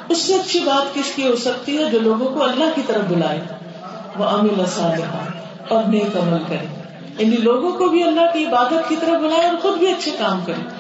[0.09, 3.11] اس سے اچھی بات کس کی ہو سکتی ہے؟ جو لوگوں کو اللہ کی طرف
[3.11, 3.41] بلائے۔
[4.17, 5.25] وہ امل صالحا۔
[5.67, 6.83] اور نیک عمل کرے۔
[7.17, 10.39] یعنی لوگوں کو بھی اللہ کی عبادت کی طرف بلائے اور خود بھی اچھے کام
[10.45, 10.72] کرے۔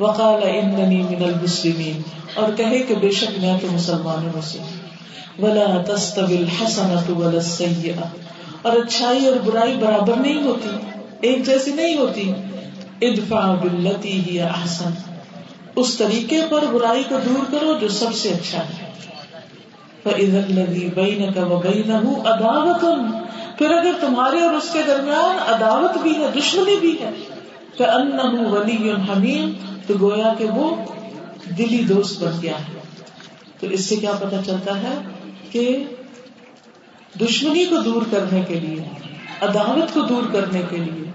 [0.00, 2.02] وقال اننی من المسلمین
[2.34, 4.58] اور کہے کہ بے شک میں تو مسلمانوں میں سے
[5.38, 7.94] ولا تستوی الحسنۃ ولا السیئہ
[8.62, 10.68] اور اچھائی اور برائی برابر نہیں ہوتی،
[11.20, 12.32] ایک جیسی نہیں ہوتی۔
[13.00, 14.90] ادفع باللتی ہی احسن
[15.76, 18.90] اس طریقے پر برائی کو دور کرو جو سب سے اچھا ہے۔
[20.02, 22.98] فَإِذَا الَّذِي بَيْنَكَ وَبَيْنَهُ عَدَاوَةٌ۔
[23.58, 27.10] پھر اگر تمہارے اور اس کے درمیان عداوت بھی ہے، دشمنی بھی ہے
[27.78, 29.50] كَأَنَّهُ وَلِيٌّ حَمِيمٌ
[29.86, 30.76] تو گویا کہ وہ
[31.58, 32.78] دلی دوست بن گیا ہے۔
[33.60, 34.94] تو اس سے کیا پتا چلتا ہے
[35.50, 35.84] کہ
[37.20, 38.84] دشمنی کو دور کرنے کے لیے،
[39.40, 41.10] عداوت کو دور کرنے کے لیے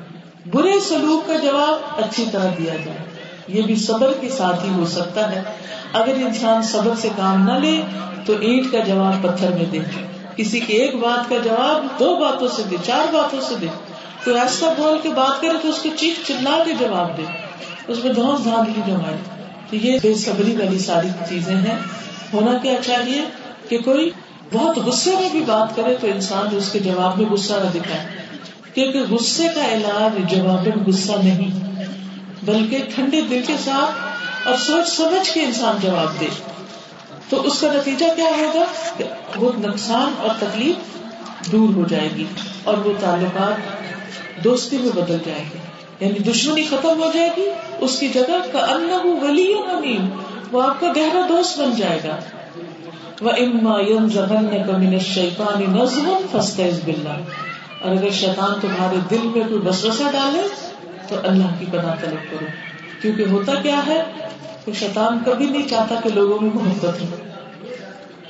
[0.52, 2.98] برے سلوک کا جواب اچھی طرح دیا جائے۔
[3.48, 5.44] یہ بھی صبر کے ساتھ ہی ہو سکتا ہے۔
[5.94, 7.82] اگر انسان صبر سے کام نہ لے،
[8.26, 9.80] تو اینٹ کا جواب پتھر میں دے۔
[10.36, 13.68] کسی کی ایک بات کا جواب، دو باتوں سے دے، چار باتوں سے دے۔
[14.28, 17.22] تو ایسا بول کے بات کرے تو اس کو چیخ چلا کے جواب دے۔
[17.88, 19.18] اس میں دھوس دھاندلی جمائے
[19.70, 21.76] تو یہ بے صبری والی ساری چیزیں ہیں۔
[22.34, 23.22] ہونا کیا چاہیے
[23.70, 24.10] کہ کوئی
[24.54, 28.06] بہت غصے میں بھی بات کرے تو انسان اس کے جواب میں غصہ نہ دکھائے۔
[28.74, 31.60] کیونکہ غصے کا علاج جواب غصہ نہیں،
[32.44, 33.92] بلکہ ٹھنڈے دل کے ساتھ
[34.48, 36.28] اور سوچ سمجھ کے انسان جواب دے۔
[37.30, 38.64] تو اس کا نتیجہ کیا ہوگا
[38.98, 39.04] کہ
[39.36, 40.76] وہ نقصان اور تکلیف
[41.52, 42.26] دور ہو جائے گی
[42.64, 43.88] اور وہ تعلقات
[44.44, 45.58] دوستی میں بدل جائے گی۔
[46.00, 48.90] یعنی دشمنی ختم ہو جائے گی، اس کی جگہ کا ان
[49.22, 50.10] ولی نیم
[50.52, 52.16] وہ آپ کا گہرا دوست بن جائے گا۔
[53.22, 57.10] وہ اما یم زبن کمن شیفانی نظم فستے بلّہ
[57.82, 60.48] اور اگر شیطان تمہارے دل میں کوئی بسوسا ڈالے،
[61.08, 62.46] تو اللہ کی پناہ طلب کرو۔
[63.02, 64.04] کیونکہ ہوتا کیا ہے،
[64.66, 67.16] کہ شیطان کبھی نہیں چاہتا کہ لوگوں میں محبت ہو۔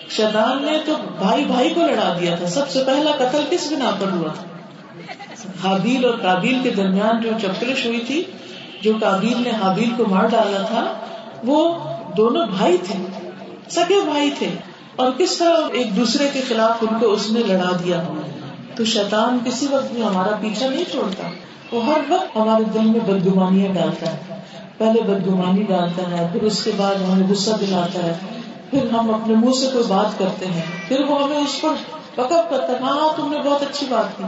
[0.10, 3.92] شیطان نے تو بھائی بھائی کو لڑا دیا تھا۔ سب سے پہلا قتل کس بنا
[4.00, 4.57] پر ہوا؟ تھا
[5.64, 8.24] حابیل اور کابیل کے درمیان جو چپکلش ہوئی تھی،
[8.82, 10.94] جو کابیل نے حابیل کو مار ڈالا تھا،
[11.44, 11.74] وہ
[12.18, 13.20] دونوں بھائی تھے،
[13.70, 14.48] سگے بھائی تھے۔
[14.96, 18.04] اور کس طرح ایک دوسرے کے خلاف ان کو اس نے لڑا دیا؟
[18.76, 21.28] تو شیطان کسی وقت بھی ہمارا پیچھا نہیں چھوڑتا۔
[21.72, 24.18] وہ ہر وقت ہمارے دل میں بدگمانیاں ڈالتا ہے۔
[24.78, 28.14] پہلے بدگمانی ڈالتا ہے، پھر اس کے بعد ہمیں غصہ دلاتا ہے۔
[28.70, 32.50] پھر ہم اپنے منہ سے کوئی بات کرتے ہیں، پھر وہ ہمیں اس پر وقف
[32.50, 34.24] کرتا ہے ہاں تم نے بہت اچھی بات کی۔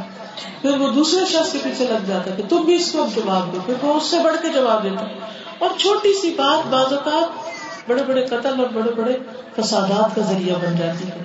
[0.62, 3.54] پھر وہ دوسرے شخص کے پیچھے لگ جاتا ہے کہ تم بھی اس کو جواب
[3.54, 5.06] دو۔ پھر وہ اس سے بڑھ کے جواب دیتا
[5.60, 7.50] اور چھوٹی سی بات بعض اوقات
[7.90, 9.18] بڑے بڑے قتل اور بڑے بڑے
[9.58, 11.24] فسادات کا ذریعہ بن جاتی ہے۔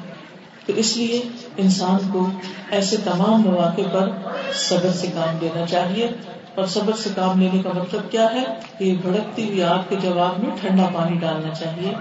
[0.67, 1.23] تو اس لیے
[1.57, 2.27] انسان کو
[2.71, 4.11] ایسے تمام مواقع پر
[4.55, 6.09] صبر سے کام لینا چاہیے۔
[6.55, 8.45] اور صبر سے کام لینے کا مطلب کیا ہے
[8.79, 11.93] کہ بھڑکتی ہوئی آگ کے جواب میں ٹھنڈا پانی ڈالنا چاہیے،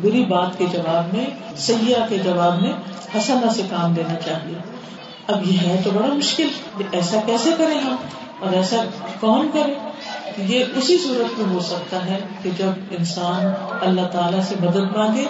[0.00, 2.72] بری بات کے جواب میں، سیاح کے جواب میں
[3.16, 4.58] حسنا سے کام لینا چاہیے۔
[5.26, 6.48] اب یہ ہے تو بڑا مشکل
[6.92, 7.96] ایسا کیسے کریں ہم؟
[8.40, 8.76] اور ایسا
[9.20, 9.74] کون کرے؟
[10.38, 13.46] یہ اسی صورت میں ہو سکتا ہے کہ جب انسان
[13.80, 15.24] اللہ تعالیٰ سے مدد مانگے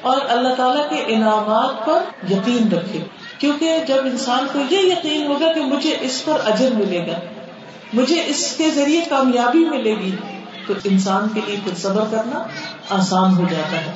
[0.00, 3.00] اور اللہ تعالیٰ کے انعامات پر یقین رکھے۔
[3.38, 7.20] کیونکہ جب انسان کو یہ یقین ہوگا کہ مجھے اس پر اجر ملے گا
[7.94, 10.16] مجھے اس کے ذریعے کامیابی ملے گی
[10.66, 12.42] تو انسان کے لیے پھر صبر کرنا
[12.90, 13.92] آسان ہو جاتا ہے۔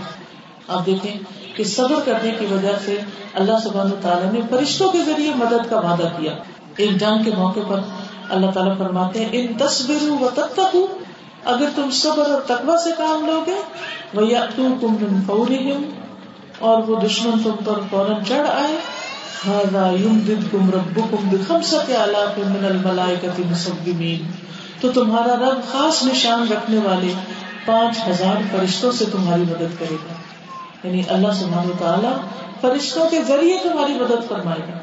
[0.68, 1.14] آپ دیکھیں
[1.56, 3.00] کہ صبر کرنے کی وجہ سے
[3.34, 6.32] اللہ سبحانہ تعالیٰ نے فرشتوں کے ذریعے مدد کا وعدہ کیا۔
[6.76, 7.80] ایک جنگ کے موقع پر
[8.30, 10.60] اللہ تعالیٰ فرماتے ہیں، ان تصویر و تب
[11.44, 13.62] اگر تم صبر اور تقوی سے کام لو گے
[14.14, 14.46] وہ یا
[16.58, 18.76] اور وہ دشمن تم پر فوراً چڑھ آئے۔
[24.80, 27.12] تو تمہارا رب خاص نشان رکھنے والے
[27.66, 30.14] پانچ ہزار فرشتوں سے تمہاری مدد کرے گا۔
[30.88, 32.16] یعنی اللہ سبحانہ تعالیٰ
[32.60, 34.78] فرشتوں کے ذریعے تمہاری مدد فرمائے گا۔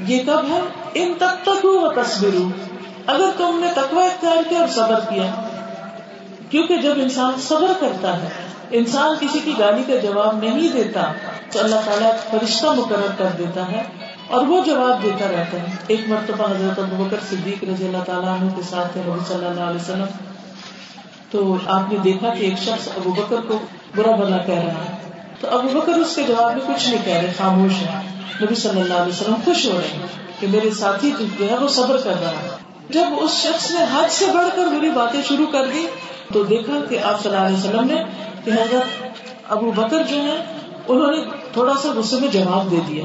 [0.00, 0.60] یہ کب ہے؟
[0.94, 2.60] ان تک تک ہو تصویر
[3.06, 5.45] اگر تم نے تقوی اختیار کیا اور صبر کیا
[6.50, 8.28] کیونکہ جب انسان صبر کرتا ہے،
[8.70, 11.12] انسان کسی کی گالی کا جواب نہیں دیتا،
[11.52, 13.82] تو اللہ تعالیٰ فرشتہ مقرر کر دیتا ہے
[14.26, 18.40] اور وہ جواب دیتا رہتا ہے۔ ایک مرتبہ حضرت ابو بکر صدیق رضی اللہ تعالیٰ
[18.40, 20.24] عنہ کے ساتھ نبی صلی اللہ علیہ وسلم۔
[21.30, 23.58] تو آپ نے دیکھا کہ ایک شخص ابو بکر کو
[23.96, 27.14] برا بلا کہہ رہا ہے۔ تو ابو بکر اس کے جواب میں کچھ نہیں کہہ
[27.14, 28.00] رہے، خاموش ہے
[28.42, 30.06] نبی صلی اللہ علیہ وسلم خوش ہو رہے ہیں
[30.40, 34.12] کہ میرے ساتھی جو ہے وہ صبر کر رہا ہے۔ جب اس شخص نے حد
[34.12, 35.86] سے بڑھ کر بری باتیں شروع کر دی
[36.32, 38.04] تو دیکھا کہ آپ صلی اللہ علیہ وسلم نے
[38.44, 39.06] کہ حضرت
[39.48, 40.44] ابو بکر جو ہے
[40.88, 41.22] انہوں نے
[41.52, 43.04] تھوڑا سا غصے میں جواب دے دیا۔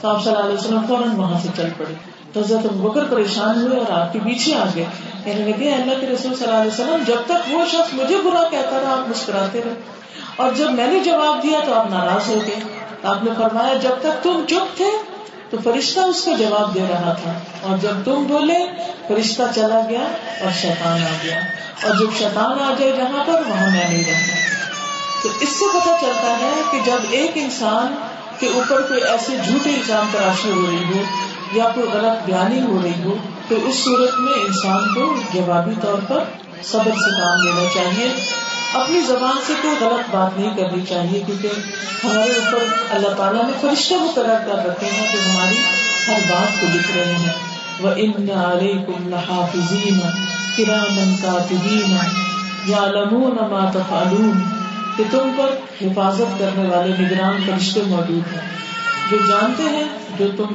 [0.00, 1.94] تو آپ صلی اللہ علیہ وسلم فوراً وہاں سے چل پڑے۔
[2.32, 4.84] تو حضرت ابو بکر پریشان ہوئے اور آپ کے پیچھے آ گئے۔
[5.24, 8.48] کہنے لگے اللہ کے رسول صلی اللہ علیہ وسلم، جب تک وہ شخص مجھے برا
[8.50, 9.74] کہتا رہا، آپ مسکراتے رہے
[10.36, 12.60] اور جب میں نے جواب دیا تو آپ ناراض ہو گئے۔
[13.02, 15.17] آپ نے فرمایا، جب تک تم چپ تھے
[15.50, 17.32] تو فرشتہ اس کا جواب دے رہا تھا۔
[17.62, 18.58] اور جب تم بولے،
[19.08, 20.00] فرشتہ چلا گیا
[20.40, 21.40] اور شیطان آ گیا۔
[21.82, 24.34] اور جب شیطان آ جائے جہاں پر، وہاں میں نہیں رہتا۔
[25.22, 27.94] تو اس سے پتا چلتا ہے کہ جب ایک انسان
[28.38, 31.02] کے اوپر کوئی ایسے جھوٹے الزام تراشی ہو رہی ہو
[31.52, 33.16] یا کوئی غلط بیانی ہو رہی ہو
[33.48, 36.24] تو اس صورت میں انسان کو جوابی طور پر
[36.62, 38.12] صبر سے کام لینا چاہیے۔
[38.74, 41.48] اپنی زبان سے کوئی غلط بات نہیں کرنی چاہیے، کیونکہ
[42.04, 45.58] ہمارے اوپر اللہ تعالیٰ نے فرشتہ مقرر کر رکھے ہیں جو ہماری
[46.08, 47.32] ہر بات کو لکھ رہے ہیں۔
[47.80, 50.00] وہ ان علیکم لحافظین
[50.56, 51.96] کرامن کاتبین
[52.66, 54.40] یعلمون ما تفعلون۔
[54.96, 55.48] کہ تم پر
[55.84, 58.48] حفاظت کرنے والے نگران فرشتے موجود ہیں۔
[59.10, 59.84] جو جانتے ہیں
[60.18, 60.46] جو تم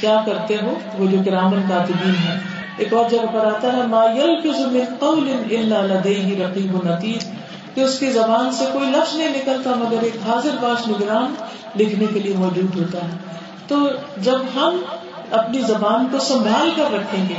[0.00, 2.40] کیا کرتے ہو، وہ جو کرامن کاتبین ہیں۔
[2.76, 7.41] ایک اور جگہ پر آتا ہے، ما یلفظ من قول الا لدیہ رقیب نتیج
[7.74, 11.34] کہ اس کی زبان سے کوئی لفظ نہیں نکلتا، مگر ایک حاضر باش نگران
[11.76, 13.16] لکھنے کے لیے موجود ہوتا ہے۔
[13.68, 14.82] تو جب ہم
[15.30, 17.34] اپنی زبان کو سنبھال کر رکھیں گے،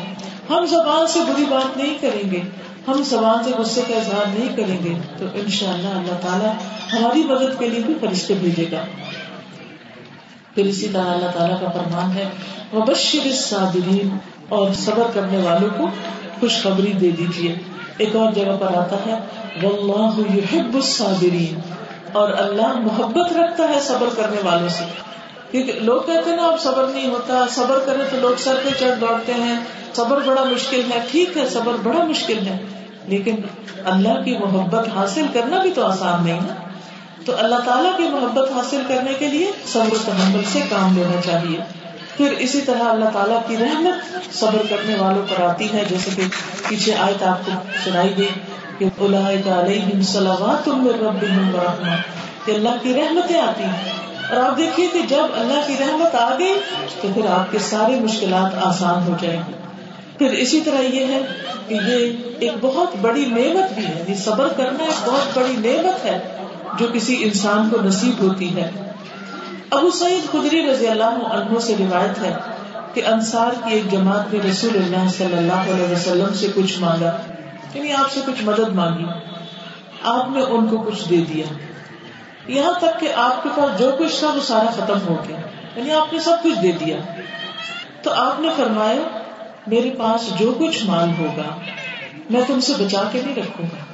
[0.50, 2.42] ہم زبان سے بری بات نہیں کریں گے،
[2.88, 6.54] ہم زبان سے غصے کا اظہار نہیں کریں گے، تو ان شاء اللہ اللہ تعالیٰ
[6.94, 8.86] ہماری مدد کے لیے بھی فرشتے بھیجے گا۔
[10.56, 12.26] پھر اسی طرح اللہ تعالیٰ کا فرمان ہے
[12.74, 14.18] مبشر صابرین
[14.50, 15.88] اور صبر کرنے والوں کو
[16.40, 17.56] خوشخبری دے دیجیے
[17.98, 19.20] ایک اور جگہ پر آتا ہے
[19.64, 21.60] واللہ يحب الصابرین
[22.14, 24.84] اور اللہ محبت رکھتا ہے صبر کرنے والوں سے۔
[25.52, 28.70] کیونکہ لوگ کہتے ہیں نا، اب صبر نہیں ہوتا، صبر کرے تو لوگ سر پہ
[28.80, 29.60] چڑھ دوڑتے ہیں۔
[29.94, 32.58] صبر بڑا مشکل ہے، ٹھیک ہے، صبر بڑا مشکل ہے۔
[33.08, 33.36] لیکن
[33.86, 36.54] اللہ کی محبت حاصل کرنا بھی تو آسان نہیں نا۔
[37.26, 41.22] تو اللہ تعالیٰ کی محبت حاصل کرنے کے لیے صبر و تحمل سے کام لینا
[41.22, 41.83] چاہیے۔
[42.18, 46.22] پھر اسی طرح اللہ تعالیٰ کی رحمت صبر کرنے والوں پر آتی ہے، جیسے کہ
[46.70, 47.52] پیچھے آئے تو آپ کو
[47.84, 48.26] سنائی دے
[52.46, 53.94] کہ اللہ کی رحمتیں آتی ہیں۔
[54.30, 56.54] اور آپ دیکھیے کہ جب اللہ کی رحمت آ گئی
[57.02, 59.54] تو پھر آپ کے سارے مشکلات آسان ہو جائیں گے۔
[60.18, 61.22] پھر اسی طرح یہ ہے
[61.68, 66.06] کہ یہ ایک بہت بڑی نعمت بھی ہے۔ یعنی صبر کرنا ایک بہت بڑی نعمت
[66.06, 66.20] ہے
[66.80, 68.93] جو کسی انسان کو نصیب ہوتی ہے۔
[69.74, 72.34] ابو سعید خدری رضی اللہ عنہ سے روایت ہے
[72.94, 77.18] کہ انصار کی ایک جماعت نے رسول اللہ صلی اللہ علیہ وسلم سے کچھ مانگا
[77.74, 79.06] یعنی آپ سے کچھ مدد مانگی،
[80.04, 81.46] آپ نے ان کو کچھ دے دیا۔
[82.48, 85.38] یہاں تک کہ آپ کے پاس جو کچھ تھا وہ سارا ختم ہو گیا
[85.76, 86.98] یعنی آپ نے سب کچھ دے دیا۔
[88.02, 89.20] تو آپ نے فرمایا،
[89.68, 91.60] میرے پاس جو کچھ مال ہوگا،
[92.30, 93.94] میں تم سے بچا کے نہیں رکھوں گا۔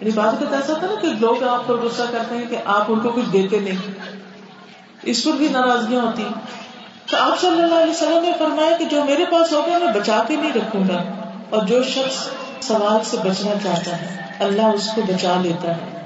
[0.00, 2.84] یعنی بات کا ایسا تھا نا کہ لوگ آپ پر غصہ کرتے ہیں کہ آپ
[2.88, 3.92] ان کو کچھ دیتے نہیں۔
[5.02, 6.24] اس پر بھی ناراضگیاں ہوتی
[7.10, 10.22] تو آپ صلی اللہ علیہ وسلم نے فرمایا کہ جو میرے پاس ہوگا میں بچا
[10.28, 11.02] کے نہیں رکھوں گا
[11.50, 12.28] اور جو شخص
[12.60, 16.00] سوال سے بچنا چاہتا ہے، اللہ اس کو بچا لیتا ہے۔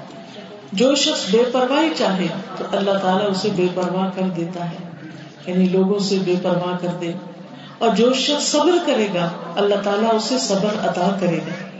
[0.71, 2.27] جو شخص بے پرواہی چاہے
[2.57, 4.75] تو اللہ تعالیٰ اسے بے پرواہ کر دیتا ہے۔
[5.45, 7.13] یعنی لوگوں سے بے پرواہ کر دے۔
[7.77, 11.79] اور جو شخص صبر کرے گا، اللہ تعالیٰ اسے صبر عطا کرے گا۔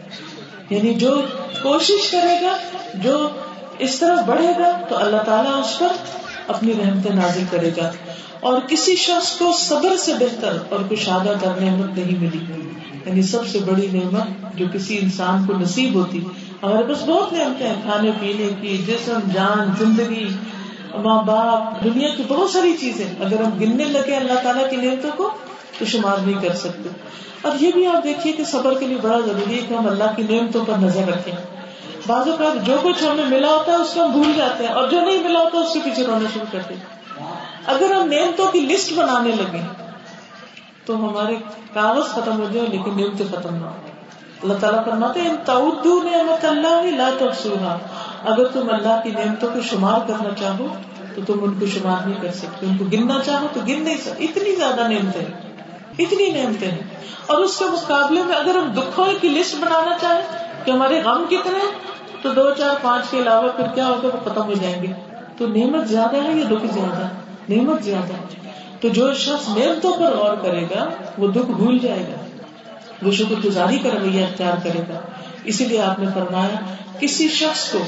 [0.70, 1.22] یعنی جو
[1.62, 2.58] کوشش کرے گا،
[2.94, 3.30] جو
[3.80, 5.88] اس طرح بڑھے گا، تو اللہ تعالیٰ اس پر
[6.48, 7.92] اپنی رحمت نازل کرے گا۔
[8.40, 12.70] اور کسی شخص کو صبر سے بہتر اور کشادہ کر نعمت نہیں ملی۔
[13.06, 16.20] یعنی سب سے بڑی نعمت جو کسی انسان کو نصیب ہوتی۔
[16.64, 20.28] ہمارے پاس بہت نعمتیں ہیں، کھانے، پینے کی، جسم، جان، زندگی۔
[20.96, 25.10] ماں باپ، دنیا کی بہت ساری چیزیں۔ اگر ہم گننے لگے اللہ تعالیٰ کی نعمتوں
[25.18, 25.30] کو،
[25.80, 26.90] تو شمار نہیں کر سکتے۔
[27.42, 30.04] اور یہ بھی آپ دیکھیے کہ صبر کے لیے بڑا ضروری ہے کہ ہم اللہ
[30.16, 31.65] کی نعمتوں پر نظر رکھیں۔
[32.08, 34.88] بعض اوقات جو کچھ ہمیں ملا ہوتا ہے اس کو ہم بھول جاتے ہیں اور
[34.88, 36.84] جو نہیں ملا ہوتا اس کے پیچھے رونا شروع کرتے ہیں۔
[37.66, 39.62] اگر ہم نعمتوں کی لسٹ بنانے لگے
[40.86, 41.36] تو ہمارے
[41.74, 43.76] کاغذ ختم ہو جائے لیکن نعمتیں ختم نہ ہو
[44.44, 47.78] اللہ تعالیٰ فرماتے ہیں تعدو نعمت اللہ لا تحصوها۔
[48.26, 50.68] اگر تم اللہ کی نعمتوں کو شمار کرنا چاہو
[51.16, 53.98] تو تم ان کو شمار نہیں کر سکتے۔ ان کو گننا چاہو تو گن نہیں
[53.98, 55.26] سکتے۔ اتنی زیادہ نعمتیں
[56.00, 56.82] اتنی نعمتیں ہیں۔
[57.28, 61.24] اور اس کے مقابلے میں اگر ہم دکھوں کی لسٹ بنانا چاہیں کہ ہمارے غم
[61.30, 61.95] کتنے ہیں
[62.26, 64.94] تو دو، چار، پانچ کے علاوہ پھر کیا ہوگا؟ وہ ختم ہو جائیں گے۔
[65.38, 67.08] تو نعمت زیادہ ہے یا دکھ زیادہ
[67.50, 68.14] نعمت زیادہ
[68.82, 72.26] تو جو شخص نعمتوں پر غور کرے گا، وہ دکھ بھول جائے گا۔
[73.08, 75.00] وہ شکر گزاری کا رویہ اختیار کرے گا۔
[75.44, 77.80] اسی لیے آپ نے فرمایا، کسی شخص کو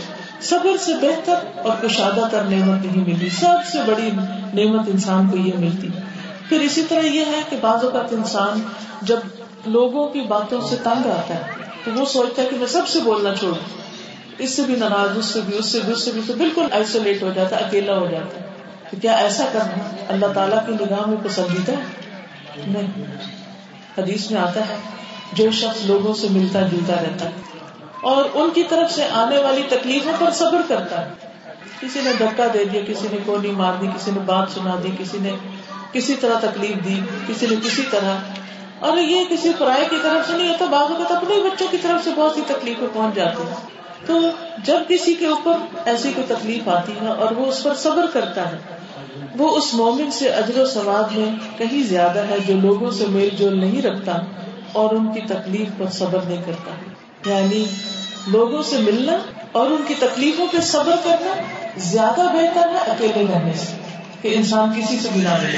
[0.41, 4.09] صبر سے بہتر اور کشادہ تر نعمت نہیں ملی۔ سب سے بڑی
[4.53, 5.87] نعمت انسان کو یہ ملتی۔
[6.49, 8.61] پھر اسی طرح یہ ہے کہ بعض اوقات انسان
[9.01, 9.19] جب
[9.65, 11.41] لوگوں کی باتوں سے تنگ آتا ہے،
[11.83, 13.86] تو وہ سوچتا ہے کہ میں سب سے بولنا چھوڑوں۔
[14.37, 16.65] اس سے بھی ناراض، اس سے بھی، اس سے بھی، اس سے بھی تو بالکل
[16.71, 18.47] آئسولیٹ ہو جاتا ہے اکیلا ہو جاتا۔ ہے
[18.91, 21.71] تو کیا ایسا کرنا اللہ تعالیٰ کی نگاہ میں پسندیدہ
[22.67, 23.03] نہیں۔
[23.97, 24.75] حدیث میں آتا ہے،
[25.33, 27.29] جو شخص لوگوں سے ملتا، جلتا رہتا ہے۔
[28.01, 31.13] اور ان کی طرف سے آنے والی تکلیفوں پر صبر کرتا ہے۔
[31.81, 34.89] کسی نے دھکا دے دیا، کسی نے گولی مار دی، کسی نے بات سنا دی،
[34.99, 35.31] کسی نے
[35.91, 38.17] کسی طرح تکلیف دی، کسی نے کسی طرح۔
[38.79, 42.03] اور یہ کسی پرائے کی طرف سے نہیں ہوتا، بعض اوقات اپنے بچوں کی طرف
[42.03, 43.55] سے بہت سی تکلیفیں پہنچ جاتی ہیں۔
[44.05, 44.19] تو
[44.63, 45.53] جب کسی کے اوپر
[45.85, 48.57] ایسی کوئی تکلیف آتی ہے اور وہ اس پر صبر کرتا ہے،
[49.37, 53.29] وہ اس مومن سے اجر و ثواب میں کہیں زیادہ ہے جو لوگوں سے میل
[53.29, 54.11] جول نہیں رکھتا
[54.71, 56.71] اور ان کی تکلیف پر صبر نہیں کرتا۔
[57.29, 57.65] یعنی
[58.27, 59.17] لوگوں سے ملنا
[59.51, 61.41] اور ان کی تکلیفوں پہ صبر کرنا
[61.77, 63.73] زیادہ بہتر ہے اکیلے رہنے سے،
[64.21, 65.57] کہ انسان کسی سے ملا ملے۔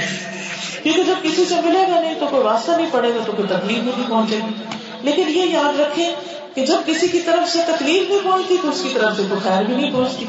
[0.84, 3.48] کیونکہ جب کسی سے ملے گا نہیں تو کوئی واسطہ نہیں پڑے گا، تو کوئی
[3.48, 4.64] تکلیف نہیں پہنچے گی۔
[5.02, 6.16] لیکن یہ یاد رکھے
[6.60, 9.42] کہ جب کسی کی طرف سے تکلیف نہیں پہنچتی تو اس کی طرف سے کوئی
[9.44, 10.26] خیر بھی نہیں پہنچتی۔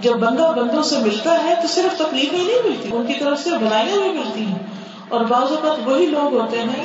[0.00, 3.44] جب بندہ بندوں سے ملتا ہے تو صرف تکلیف ہی نہیں ملتی، ان کی طرف
[3.44, 4.58] سے بنائیاں بھی ملتی ہیں۔
[5.08, 6.84] اور بعض اوقات وہی لوگ ہوتے ہیں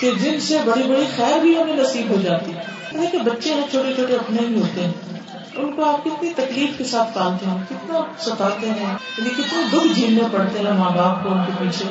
[0.00, 2.52] کہ جن سے بڑی بڑی خیر بھی ہمیں نصیب ہو جاتی۔
[3.00, 4.92] ہے کہ بچے ہیں، چھوٹے چھوٹے اپنے ہی ہوتے ہیں۔
[5.56, 9.94] ان کو آپ کتنی تکلیف کے ساتھ پالتے ہیں، کتنا ستاتے ہیں۔ یعنی کتنے دکھ
[9.94, 11.84] جھیلنے پڑتے ہیں ماں باپ کو ان کے پیچھے۔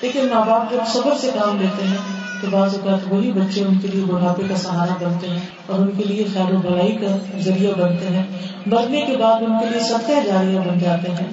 [0.00, 3.78] لیکن ماں باپ جب صبر سے کام لیتے ہیں تو بعض اوقات وہی بچے ان
[3.78, 7.38] کے لیے بڑھاپے کا سہارا بنتے ہیں اور ان کے لیے خیر و بڑائی کا
[7.38, 8.22] ذریعہ بنتے ہیں۔
[8.66, 11.26] مرنے کے بعد ان کے لیے سب جاریہ بن جاتے ہیں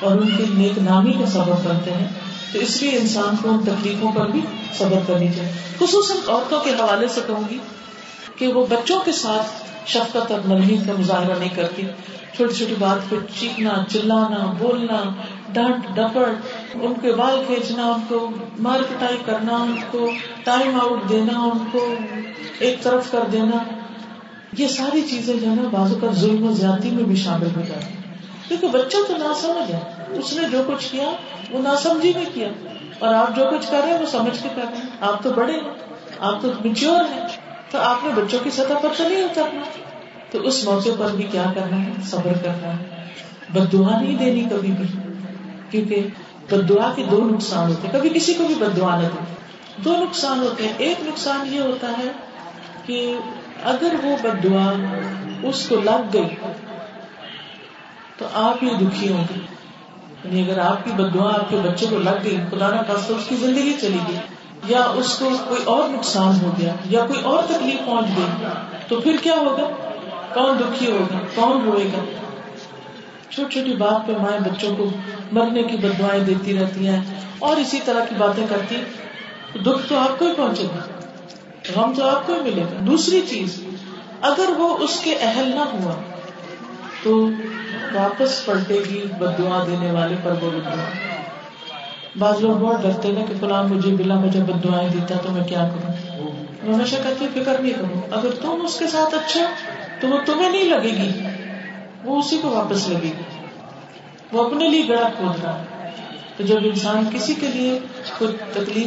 [0.00, 2.06] اور ان کی نیک نامی کا سبب بنتے ہیں۔
[2.52, 4.40] تو اس لیے انسان کو ان تکلیفوں پر بھی
[4.78, 7.58] صبر کرنی چاہیے۔ خصوصاً عورتوں کے حوالے سے کہوں گی
[8.38, 9.46] کہ وہ بچوں کے ساتھ
[9.90, 11.82] شفقت اور نرمی کا مظاہرہ نہیں کرتی۔
[12.36, 15.02] چھوٹی چھوٹی بات پہ چیخنا، چلانا، بولنا،
[15.52, 20.10] ڈانٹ ڈپٹ ان کے بال کھینچنا، ان کو مار پٹائی کرنا، ان کو
[20.44, 21.94] ٹائم آؤٹ دینا، ان کو
[22.58, 23.56] ایک طرف کر دینا۔
[24.58, 27.60] یہ ساری چیزیں جو ہے نا بازو کا ظلم و زیادتی میں بھی شامل ہو
[27.68, 27.94] جاتی
[28.48, 31.08] کیونکہ بچہ تو نہ سمجھ ہے۔ اس نے جو کچھ کیا،
[31.50, 32.48] وہ نہ سمجھی میں کیا۔
[32.98, 35.32] اور آپ جو کچھ کر رہے ہیں، وہ سمجھ کے کر رہے ہیں۔ آپ تو
[35.32, 35.70] بڑے ہیں،
[36.18, 37.28] آپ تو میچور ہیں۔
[37.70, 39.93] تو آپ نے بچوں کی سطح پر تو نہیں اترنا۔
[40.34, 43.04] تو اس موقع پر بھی کیا کرنا ہے؟ صبر کرنا ہے۔
[43.48, 44.98] بد دعا نہیں دینی کبھی بھی،
[45.70, 46.06] کیونکہ
[46.50, 49.34] بد دعا کے دو نقصان ہوتے ہیں۔ کبھی کسی کو بھی بد دعا نہ دے۔
[49.76, 52.12] دو نقصان ہوتے ہیں۔ ایک نقصان یہ ہوتا ہے
[52.86, 53.16] کہ
[53.62, 54.72] اگر وہ بد دعا
[55.42, 56.36] اس کو لگ گئی
[58.18, 59.40] تو آپ ہی دکھی ہوں گے۔
[60.24, 63.10] یعنی اگر آپ کی بد دعا آپ کے بچے کو لگ گئی، خدا نہ خاص
[63.10, 64.16] اس کی زندگی چلی گئی،
[64.68, 68.46] یا اس کو کوئی اور نقصان ہو گیا، یا کوئی اور تکلیف پہنچ گئی،
[68.88, 69.90] تو پھر کیا ہوگا؟
[70.34, 72.04] کون دکھی ہوگا؟ کون روئے گا؟
[73.30, 74.90] چھوٹی چھوٹی بات پہ مائیں بچوں کو
[75.32, 77.00] مرنے کی بدوائیں دیتی رہتی ہیں
[77.38, 78.76] اور اسی طرح کی باتیں کرتی۔
[79.62, 80.86] دکھ تو آپ کو ہی پہنچے گا،
[81.76, 83.60] غم تو آپ کو ہی ملے گا۔ دوسری چیز،
[84.20, 85.94] اگر وہ اس کے اہل نہ ہوا
[87.02, 87.30] تو
[87.94, 90.84] واپس پلٹے گی بد دعا دینے والے پر وہ دعا
[92.18, 95.44] بعض لوگ بہت ڈرتے نا کہ فلاں مجھے بلا مجھے بد دعائیں دیتا تو میں
[95.44, 95.92] کیا کروں؟
[96.62, 99.40] میں ہمیشہ کہتی فکر نہیں کروں اگر تم اس کے ساتھ اچھا
[100.04, 101.26] تو وہ تمہیں نہیں لگے گی۔
[102.04, 103.46] وہ اسی کو واپس لگے گی۔
[104.32, 105.90] وہ اپنے لیے گڑا کھود رہا ہے۔
[106.36, 107.78] تو جب انسان کسی کے لیے
[108.18, 108.86] کوئی تکلیف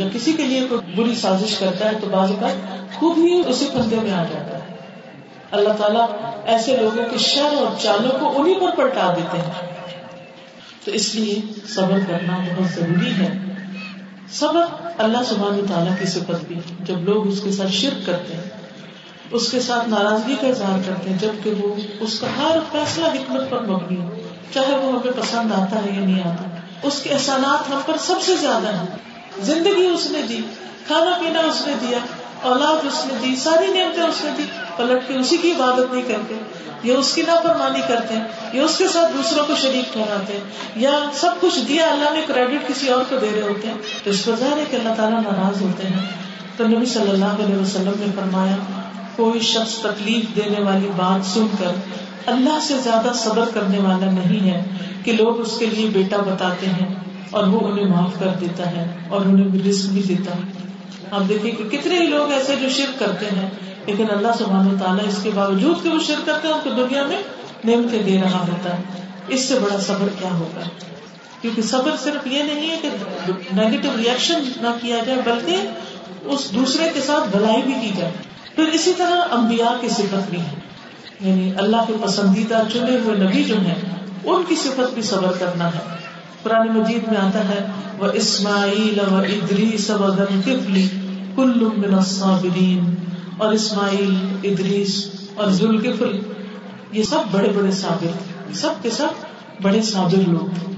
[0.00, 2.52] یا کسی کے لیے کوئی بری سازش کرتا ہے تو بعض اوقات
[2.94, 4.74] خود ہی اسی پندے میں آ جاتا ہے۔
[5.50, 6.06] اللہ تعالیٰ
[6.44, 9.74] ایسے لوگوں کے شر اور چالوں کو انہیں پر پلٹا دیتے ہیں۔
[10.84, 13.38] تو اس لیے صبر کرنا بہت ضروری ہے۔
[14.32, 14.66] صبر
[14.98, 18.59] اللہ سبحانہ تعالیٰ کی صفت بھی جب لوگ اس کے ساتھ شرک کرتے ہیں
[19.30, 23.50] اس کے ساتھ ناراضگی کا اظہار کرتے ہیں، جبکہ وہ اس کا ہر فیصلہ حکمت
[23.50, 24.14] پر مبنی ہو،
[24.54, 26.44] چاہے وہ ہمیں پسند آتا ہے یا نہیں آتا۔
[26.82, 28.86] اس کے احسانات ہم پر سب سے زیادہ ہیں۔
[29.40, 30.40] زندگی اس نے دی،
[30.86, 31.98] کھانا پینا اس نے دیا،
[32.42, 34.42] اولاد اس نے دی، ساری نعمتیں اس نے دی،
[34.76, 36.34] پلٹ کے اسی کی عبادت نہیں کرتے۔
[36.82, 40.40] یا اس کی نافرمانی کرتے ہیں، یا اس کے ساتھ دوسروں کو شریک ٹھہراتے ہیں۔
[40.76, 43.74] یا سب کچھ دیا، اللہ نے کریڈٹ کسی اور کو دے رہے ہوتے ہیں۔
[44.04, 46.06] تو اس پر ظاہر ہے کہ اللہ تعالیٰ ناراض ہوتے ہیں۔
[46.56, 48.56] تو نبی صلی اللہ علیہ وسلم نے فرمایا
[49.16, 51.70] کوئی شخص تکلیف دینے والی بات سن کر
[52.26, 54.62] اللہ سے زیادہ صبر کرنے والا نہیں ہے
[55.04, 56.94] کہ لوگ اس کے لیے بیٹا بتاتے ہیں
[57.30, 60.42] اور وہ انہیں معاف کر دیتا ہے اور انہیں رزق بھی دیتا ہے۔
[61.10, 63.50] آپ دیکھیں کہ کتنے ہی لوگ ایسے جو شرک کرتے ہیں،
[63.86, 66.70] لیکن اللہ سبحانہ و تعالیٰ اس کے باوجود کہ وہ شرک کرتے ہیں، ان کو
[66.70, 67.22] دنیا میں
[67.64, 68.82] نعمتیں دے رہا ہوتا ہے۔
[69.28, 70.60] اس سے بڑا صبر کیا ہوگا؟
[71.40, 72.88] کیونکہ صبر صرف یہ نہیں ہے کہ
[73.52, 75.56] نیگیٹو ریئیکشن نہ کیا جائے، بلکہ
[76.24, 78.12] اس دوسرے کے ساتھ بھلائی بھی کی جائے۔
[78.60, 80.54] پھر اسی طرح انبیاء کی صفت بھی ہے
[81.20, 83.74] یعنی اللہ کے پسندیدہ چنے ہوئے نبی جو ہیں،
[84.24, 85.78] ان کی صفت بھی صبر کرنا ہے۔
[86.42, 87.66] قرآن مجید میں آتا ہے
[87.98, 90.12] وہ اسماعیل و ادریس و
[90.44, 90.88] کفلی
[91.36, 92.94] کل من الصابرین
[93.38, 96.18] اور اسماعیل ادریس اور ذوالکفل
[96.92, 99.06] یہ سب بڑے بڑے صابر سب کے سب
[99.62, 100.70] بڑے صابر لوگ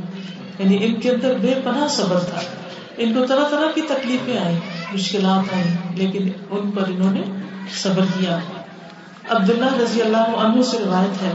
[0.59, 2.41] یعنی ان کے اندر بے پناہ صبر تھا۔
[2.97, 4.57] ان کو طرح طرح کی تکلیفیں آئی
[4.93, 7.41] مشکلات آئی لیکن ان پر انہوں نے
[7.82, 8.38] صبر کیا۔
[9.30, 11.32] عبداللہ رضی اللہ عنہ سے روایت ہے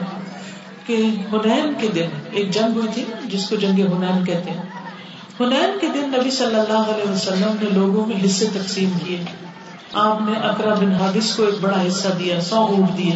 [0.86, 0.94] کہ
[1.34, 4.64] ہنین کے دن ایک جنگ ہوئی تھی جس کو جنگ ہنین کہتے ہیں۔
[5.40, 9.24] ہنین کے دن نبی صلی اللہ علیہ وسلم نے لوگوں میں حصے تقسیم کیے۔
[9.94, 13.16] آپ نے اکرا بن حادث کو ایک بڑا حصہ دیا، سو اونٹ دیے۔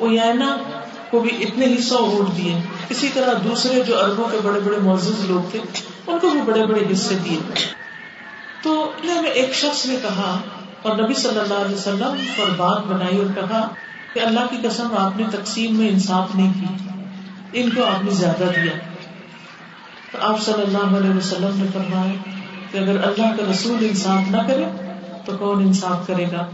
[0.00, 0.56] اوینا
[1.10, 4.76] کو بھی اتنے ہی سو اونٹ دیے۔ اسی طرح دوسرے جو اربوں کے بڑے بڑے
[4.78, 5.58] معزز لوگ تھے،
[6.06, 7.64] ان کو بھی بڑے بڑے حصے دیے۔
[8.62, 10.38] تو میں ایک شخص نے کہا
[10.82, 13.68] اور نبی صلی اللہ علیہ وسلم پر بات بنائی اور کہا
[14.14, 16.88] کہ اللہ کی قسم آپ نے تقسیم میں انصاف نہیں کی،
[17.52, 18.72] ان کو آپ نے زیادہ دیا۔
[20.12, 22.12] تو آپ صلی اللہ علیہ وسلم نے فرمایا
[22.70, 24.64] کہ اگر اللہ کا رسول انصاف نہ کرے
[25.24, 26.50] تو کون انصاف کرے گا؟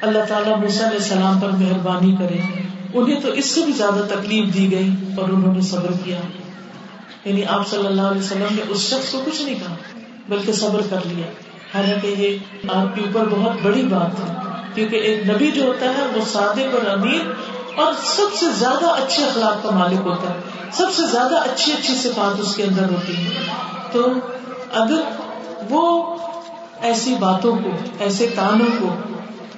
[0.00, 2.38] اللہ تعالیٰ علیہ السلام پر مہربانی کرے۔
[2.94, 6.20] انہیں تو اس سے بھی زیادہ تکلیف دی گئی اور انہوں نے صبر کیا۔
[7.24, 10.80] یعنی آپ صلی اللہ علیہ وسلم نے اس شخص کو کچھ نہیں کہا، بلکہ صبر
[10.90, 11.26] کر لیا۔
[11.74, 14.34] حالانکہ یہ آپ کے اوپر بہت بڑی بات ہے،
[14.74, 17.30] کیونکہ ایک نبی جو ہوتا ہے، وہ صادق اور امیر
[17.76, 21.94] اور سب سے زیادہ اچھے اخلاق کا مالک ہوتا ہے۔ سب سے زیادہ اچھی اچھی
[21.94, 23.42] صفات اس کے اندر ہوتی ہے
[23.92, 24.06] تو
[24.72, 25.00] اگر
[25.70, 26.16] وہ
[26.80, 28.94] ایسی باتوں کو، ایسے کانوں کو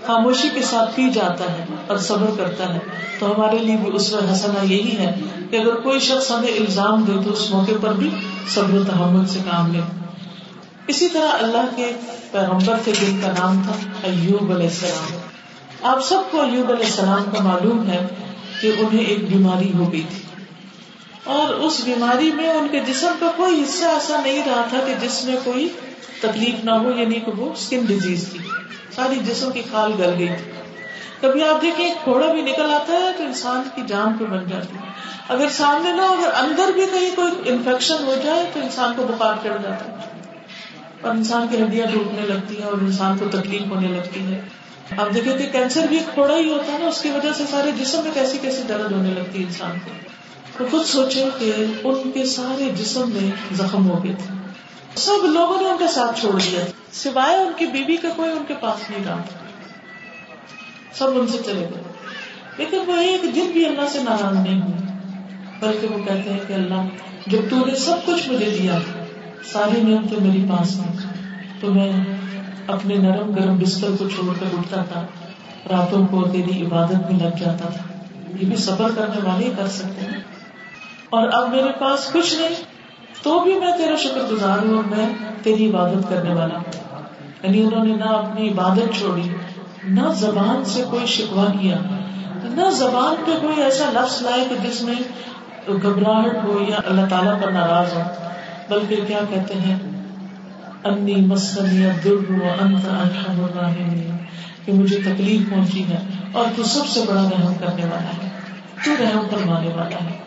[0.07, 2.79] خاموشی کے ساتھ پی جاتا ہے اور صبر کرتا ہے،
[3.19, 5.13] تو ہمارے لیے بھی اس میں حسنا یہی ہے
[5.51, 8.11] کہ اگر کوئی شخص ہمیں الزام دے تو اس موقع پر بھی
[8.55, 9.81] صبر و تحمل سے کام لے۔
[10.87, 11.93] اسی طرح اللہ کے
[12.31, 13.73] پیغمبر تھے جن کا نام تھا
[14.03, 15.19] ایوب علیہ السلام۔
[15.83, 18.07] آپ سب کو ایوب علیہ السلام کا معلوم ہے
[18.61, 20.45] کہ انہیں ایک بیماری ہو گئی تھی۔
[21.25, 24.95] اور اس بیماری میں ان کے جسم کا کوئی حصہ ایسا نہیں رہا تھا کہ
[25.01, 25.69] جس میں کوئی
[26.21, 28.39] تکلیف نہ ہو یعنی کہ وہ اسکن ڈیزیز تھی۔
[28.95, 30.53] ساری جسم کی کھال گل گئی۔ تھی
[31.21, 34.77] کبھی آپ دیکھیں ایک بھی نکل آتا ہے تو انسان کی جان پہ بن جاتی
[34.77, 34.83] ہے۔
[35.29, 39.35] اگر سامنے نہ اگر اندر بھی کہیں کوئی انفیکشن ہو جائے تو انسان کو بخار
[39.43, 40.16] چڑھ جاتا ہے۔
[41.01, 44.41] اور انسان کی ہڈیاں ٹوٹنے لگتی ہیں اور انسان کو تکلیف ہونے لگتی ہے۔
[44.97, 47.71] آپ دیکھیں کہ کینسر بھی کھوڑا ہی ہوتا ہے نا، اس کی وجہ سے سارے
[47.71, 49.91] جسم میں کیسی کیسی درد ہونے لگتی ہے انسان کو۔
[50.59, 51.53] تو خود سوچے کہ
[51.85, 54.35] ان کے سارے جسم میں زخم ہو گئے تھے۔
[54.95, 56.61] سب لوگوں نے ان کا ساتھ چھوڑ دیا۔
[56.93, 59.23] سوائے ان کی بیوی کا کوئی ان کے پاس نہیں رہا۔
[60.95, 61.83] سب ان سے چلے گئے۔
[62.57, 64.93] لیکن وہ ایک دن بھی اللہ سے ناراض نہیں ہوئے،
[65.61, 66.89] بلکہ وہ کہتے ہیں کہ اللہ،
[67.27, 68.79] جب تو نے سب کچھ مجھے دیا
[69.45, 70.97] ساری نعمتیں میری پاس ہیں
[71.61, 71.93] تو میں
[72.67, 75.07] اپنے نرم گرم بستر کو چھوڑ کر اٹھتا تھا۔
[75.71, 78.03] راتوں کو تیری عبادت میں لگ جاتا تھا۔
[78.41, 80.21] یہ بھی سفر کرنے والے کر سکتے ہیں۔
[81.11, 82.55] اور اب میرے پاس کچھ نہیں۔
[83.23, 85.09] تو بھی میں تیرا شکر گزار ہوں اور میں
[85.43, 87.03] تیری عبادت کرنے والا ہوں۔
[87.43, 89.29] یعنی انہوں نے نہ اپنی عبادت چھوڑی،
[89.85, 91.77] نہ زبان سے کوئی شکوا کیا،
[92.45, 94.95] نہ زبان پہ کوئی ایسا لفظ لائے کہ جس میں
[95.69, 98.01] گھبراہٹ ہو یا اللہ تعالیٰ پر ناراض ہو۔
[98.71, 99.79] بلکہ کیا کہتے ہیں؟
[100.85, 104.17] انی مسنی انت ارحم الراحمین۔
[104.65, 105.99] کہ مجھے تکلیف پہنچی ہے
[106.33, 108.29] اور تو سب سے بڑا رحم کرنے والا ہے،
[108.85, 110.19] تو رحم فرمانے والا ہے۔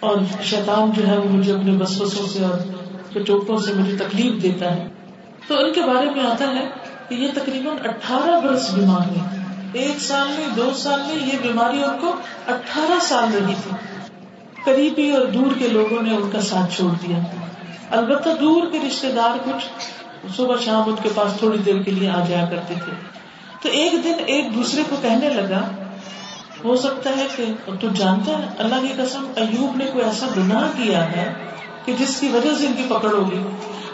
[0.00, 4.74] اور شیطان جو ہے، وہ مجھے اپنے بسوسوں سے اور چوٹوں سے مجھے تکلیف دیتا
[4.74, 4.88] ہے۔
[5.48, 6.66] تو ان کے بارے میں آتا ہے
[7.08, 9.42] کہ یہ تقریباً اٹھارہ برس بیمار ہے
[9.72, 12.16] ایک سال میں، دو سال میں یہ بیماری ان کو
[12.46, 13.70] اٹھارہ سال رہی تھی۔
[14.64, 17.18] قریبی اور دور کے لوگوں نے ان کا ساتھ چھوڑ دیا۔
[17.90, 19.68] البتہ دور کے رشتے دار کچھ
[20.36, 22.92] صبح شام ان کے پاس تھوڑی دیر کے لیے آ جایا کرتے تھے۔
[23.62, 25.60] تو ایک دن ایک دوسرے کو کہنے لگا،
[26.64, 27.44] ہو سکتا ہے کہ
[27.80, 31.32] تو جانتا ہے، اللہ کی قسم ایوب نے کوئی ایسا گناہ کیا ہے
[31.84, 33.42] کہ جس کی وجہ سے ان کی پکڑ ہوگی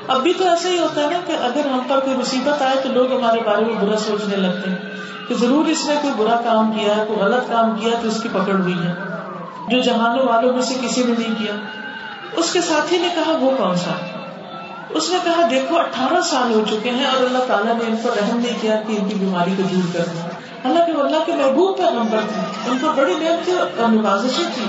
[0.08, 2.76] اب بھی تو ایسا ہی ہوتا ہے نا کہ اگر ہم پر کوئی مصیبت آئے
[2.82, 4.76] تو لوگ ہمارے بارے میں برا سوچنے لگتے ہیں
[5.28, 8.22] کہ ضرور اس نے کوئی برا کام کیا ہے، کوئی غلط کام کیا تو اس
[8.22, 8.92] کی پکڑ ہوئی ہے۔
[9.68, 11.83] جو جہانوں والوں میں سے کسی نے نہیں کیا۔
[12.36, 13.90] اس کے ساتھی نے کہا، وہ کون سا?
[14.90, 18.08] اس نے کہا، دیکھو، اٹھارہ سال ہو چکے ہیں اور اللہ تعالیٰ نے ان کو
[18.08, 20.28] رحم نہیں کیا کہ ان کی بیماری کو دور کرنا
[20.64, 24.64] اللہ کے اللہ کے محبوب کا نمبر تھے۔ ان کو بڑی نعمت اور نوازشیں تھی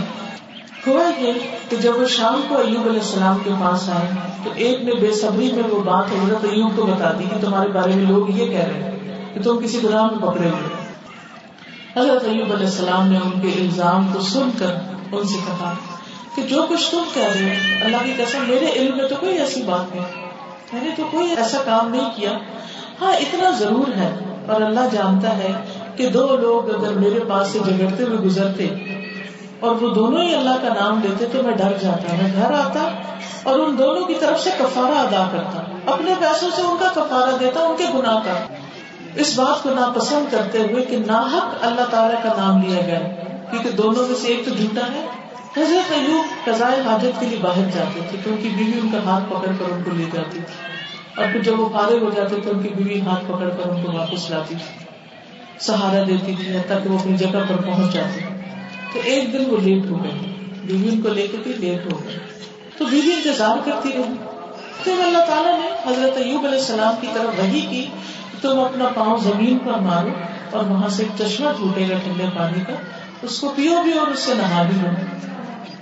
[0.87, 1.33] ہوا یہ
[1.69, 4.11] کہ جب وہ شام کو ایوب علیہ السلام کے پاس آئے
[4.43, 7.69] تو ایک نے بے صبری میں وہ بات حضرت ایوب کو بتا دی کہ تمہارے
[7.69, 8.91] بارے میں لوگ یہ کہہ رہے ہیں
[9.33, 10.85] کہ تم کسی گناہ میں پکڑے ہوئے
[11.97, 14.75] حضرت ایوب علیہ السلام نے ان کے الزام کو سن کر
[15.11, 15.73] ان سے کہا
[16.35, 19.37] کہ جو کچھ تم کہہ رہے ہو، اللہ کی قسم، میرے علم میں تو کوئی
[19.37, 20.05] ایسی بات نہیں۔
[20.73, 22.31] میں نے تو کوئی ایسا کام نہیں کیا۔
[23.01, 24.15] ہاں اتنا ضرور ہے
[24.47, 25.51] اور اللہ جانتا ہے
[25.95, 28.67] کہ دو لوگ اگر میرے پاس سے جگڑتے ہوئے گزرتے
[29.59, 32.89] اور وہ دونوں ہی اللہ کا نام لیتے تو میں ڈر جاتا۔ میں گھر آتا
[33.43, 37.37] اور ان دونوں کی طرف سے کفارہ ادا کرتا۔ اپنے پیسوں سے ان کا کفارہ
[37.37, 38.47] دیتا، ان کے گناہ کا۔
[39.15, 42.99] اس بات کو ناپسند کرتے ہوئے کہ ناحق اللہ تعالیٰ کا نام لیا گیا۔
[43.51, 45.24] کیونکہ دونوں میں سے ایک تو جھوٹا ہے
[45.57, 49.51] حضرت ایوب قضائے حاجت کے لیے باہر جاتے تھے کیونکہ بیوی ان کا ہاتھ پکڑ
[49.59, 50.75] کر ان کو لے جاتی تھی۔
[51.15, 53.85] اور پھر جب وہ فارغ ہو جاتے تھے، ان کی بیوی ہاتھ پکڑ کر ان
[53.85, 54.85] کو واپس لاتی تھی،
[55.59, 58.19] سہارا دیتی تھی تاکہ وہ اپنی جگہ پر پہنچ جاتے
[58.93, 60.11] تو ایک دن وہ لیٹ ہو گئے۔
[60.63, 62.17] بیوی ان کو لے کے بھی لیٹ ہو گئے۔
[62.77, 64.15] تو بیوی انتظار کرتی رہی۔
[64.83, 67.85] پھر اللہ تعالیٰ نے حضرت ایوب علیہ السلام کی طرف وہی کی
[68.41, 70.09] تم اپنا پاؤں زمین پر مارو
[70.51, 72.73] اور وہاں سے ایک چشمہ ٹوٹے گا ٹھنڈے پانی کا،
[73.21, 74.89] اس کو پیو بھی اور اس سے نہا بھی لو۔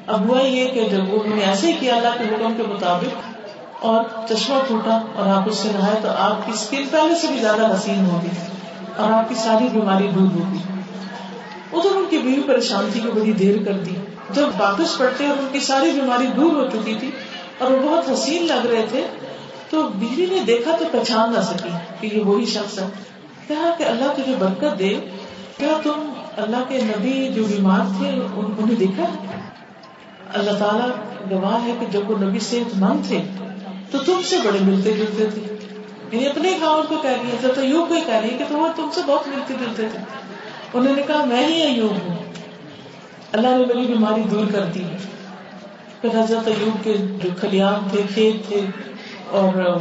[0.08, 3.34] اب ہوا یہ کہ جب انہوں نے ایسے ہی کیا اللہ کے حکم کے مطابق
[3.80, 7.38] اور چشمہ ٹوٹا اور آپ اس سے نہائے تو آپ کی اسکن پہلے سے بھی
[7.38, 8.30] زیادہ حسین ہوگی
[8.97, 10.58] اور آپ کی ساری بیماری دور ہوگی۔
[11.74, 13.93] ادھر ان کی بیوی پریشان تھی کہ بڑی دیر کر دی۔
[14.30, 17.12] جب واپس پڑتے اور ان کی ساری بیماری دور ہو چکی تھی
[17.58, 19.08] اور وہ بہت حسین لگ رہے تھے،
[19.70, 22.88] تو بیوی نے دیکھا تو پہچان نہ سکی کہ یہ وہی شخص ہے۔
[23.47, 24.99] کہا کہ اللہ تجھے برکت دے،
[25.58, 29.04] کیا تم اللہ کے نبی جو بیمار تھے انہیں دیکھا؟
[30.34, 30.90] اللہ تعالیٰ
[31.32, 33.22] گواہ ہے کہ جب وہ نبی صحت مند تھے،
[33.92, 35.42] تو تم سے بڑے ملتے جلتے تھے۔
[36.12, 38.68] یعنی اپنے گاؤں کو کہہ رہی ہے تو یو کو کہہ رہی ہے کہ تم
[38.76, 40.00] تم سے بہت ملتے جلتے تھے۔
[40.74, 42.16] انہوں نے کہا، میں ہی ایوب ہوں۔
[43.32, 44.84] اللہ نے میری بیماری دور کر دی۔
[46.02, 48.62] پھر حضرت ایوب کے جو کھلیان تھے، کھیت تھے،
[49.30, 49.78] اور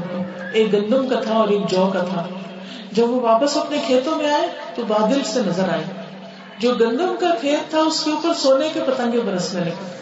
[0.53, 2.27] ایک گندم کا تھا اور ایک جو کا تھا۔
[2.93, 5.85] جب وہ واپس اپنے کھیتوں میں آئے، تو بادل سے نظر آئے۔
[6.59, 10.02] جو گندم کا کھیت تھا، اس کے اوپر سونے کے پتنگے برسنے لگے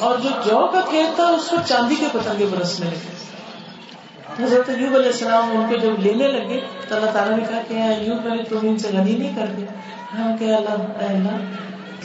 [0.00, 3.18] اور جو جو کا کھیت تھا، اس پر چاندی کے پتنگے برسنے لگے
[4.44, 7.74] حضرت ایوب علیہ السلام ان کو جب لینے لگے، تو اللہ تعالیٰ نے کہا کہ
[7.74, 9.66] ایوب، میں نے تم ان سے غنی نہیں کر دیا۔
[10.18, 11.36] ہاں کہ اللہ اللہ،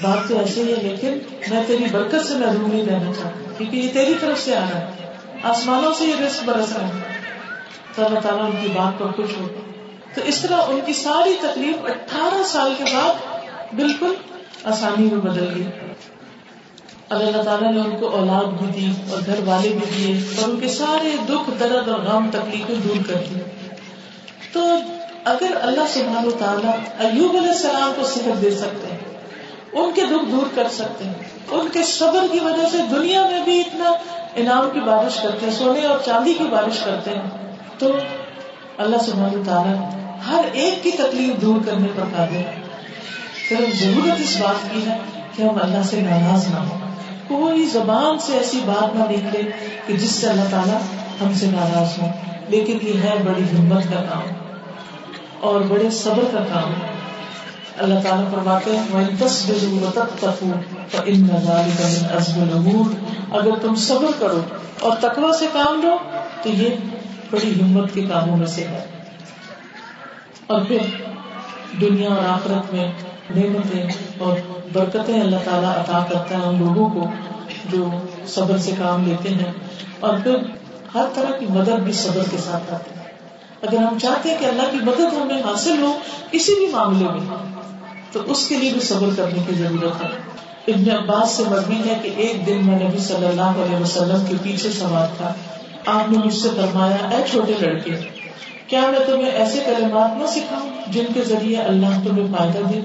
[0.01, 1.17] بات تو ایسے ہی ہے، لیکن
[1.49, 4.79] میں تیری برکت سے محروم نہیں رہنا چاہتا، کیونکہ یہ تیری طرف سے آ رہا
[4.79, 5.13] ہے۔
[5.43, 7.13] آسمانوں سے یہ رسک برس رہا ہے۔
[7.95, 9.47] تو اللہ تعالیٰ ان کی بات پر خوش ہو
[10.13, 13.13] تو اس طرح ان کی ساری تکلیف اٹھارہ سال کے بعد
[13.73, 14.13] بالکل
[14.63, 15.63] آسانی میں بدل گئی۔
[17.09, 20.59] اللہ تعالیٰ نے ان کو اولاد بھی دی اور گھر والے بھی دیے اور ان
[20.59, 23.39] کے سارے دکھ، درد اور غم، تکلیفیں دور کر دی۔
[24.53, 24.65] تو
[25.23, 28.97] اگر اللہ سبحانہ و تعالیٰ ایوب علیہ السلام کو صحت دے سکتے ہیں،
[29.73, 31.13] ان کے دکھ دور کر سکتے ہیں،
[31.51, 33.93] ان کے صبر کی وجہ سے دنیا میں بھی اتنا
[34.35, 37.29] انعام کی بارش کرتے ہیں، سونے اور چاندی کی بارش کرتے ہیں،
[37.79, 37.91] تو
[38.77, 39.89] اللہ سبحانہ تعالیٰ
[40.31, 42.41] ہر ایک کی تکلیف دور کرنے پر قابل
[43.49, 44.97] صرف ضرورت اس بات کی ہے
[45.35, 46.77] کہ ہم اللہ سے ناراض نہ ہو
[47.39, 49.41] کوئی زبان سے ایسی بات نہ نکلے
[49.87, 50.79] کہ جس سے اللہ تعالیٰ
[51.21, 52.07] ہم سے ناراض ہو
[52.47, 54.33] لیکن یہ ہے بڑی ہمت کا کام
[55.39, 56.73] اور بڑے صبر کا کام۔
[57.77, 58.83] اللہ تعالیٰ فرماتے ہیں
[63.31, 64.41] اگر تم صبر کرو
[64.79, 65.97] اور تقوی سے کام لو،
[66.43, 66.69] تو یہ
[67.31, 68.85] بڑی ہمت کے کاموں میں سے ہے۔
[70.47, 70.77] اور پھر
[71.81, 72.91] دنیا اور آخرت میں
[73.29, 74.37] نعمتیں اور
[74.73, 77.11] برکتیں اللہ تعالیٰ عطا کرتا ہے ان لوگوں کو
[77.71, 77.89] جو
[78.27, 79.51] صبر سے کام لیتے ہیں
[79.99, 80.35] اور پھر
[80.95, 83.03] ہر طرح کی مدد بھی صبر کے ساتھ آتی ہے
[83.61, 85.97] اگر ہم چاہتے ہیں کہ اللہ کی مدد ہمیں حاصل ہو
[86.31, 87.35] کسی بھی معاملے میں،
[88.11, 90.07] تو اس کے لیے بھی صبر کرنے کی ضرورت ہے۔
[90.67, 94.35] ابن عباس سے مربی ہے کہ ایک دن میں نبی صلی اللہ علیہ وسلم کے
[94.43, 95.33] پیچھے سوار تھا۔
[95.85, 97.95] آپ نے مجھ سے فرمایا، اے چھوٹے لڑکے،
[98.67, 102.81] کیا میں تمہیں ایسے کلمات نہ سکھاؤں جن کے ذریعے اللہ تمہیں فائدہ دے؟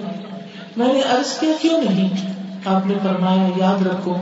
[0.77, 2.09] میں نے عرض کیا، کیوں نہیں؟
[2.65, 4.17] آپ نے فرمایا، یاد رکھو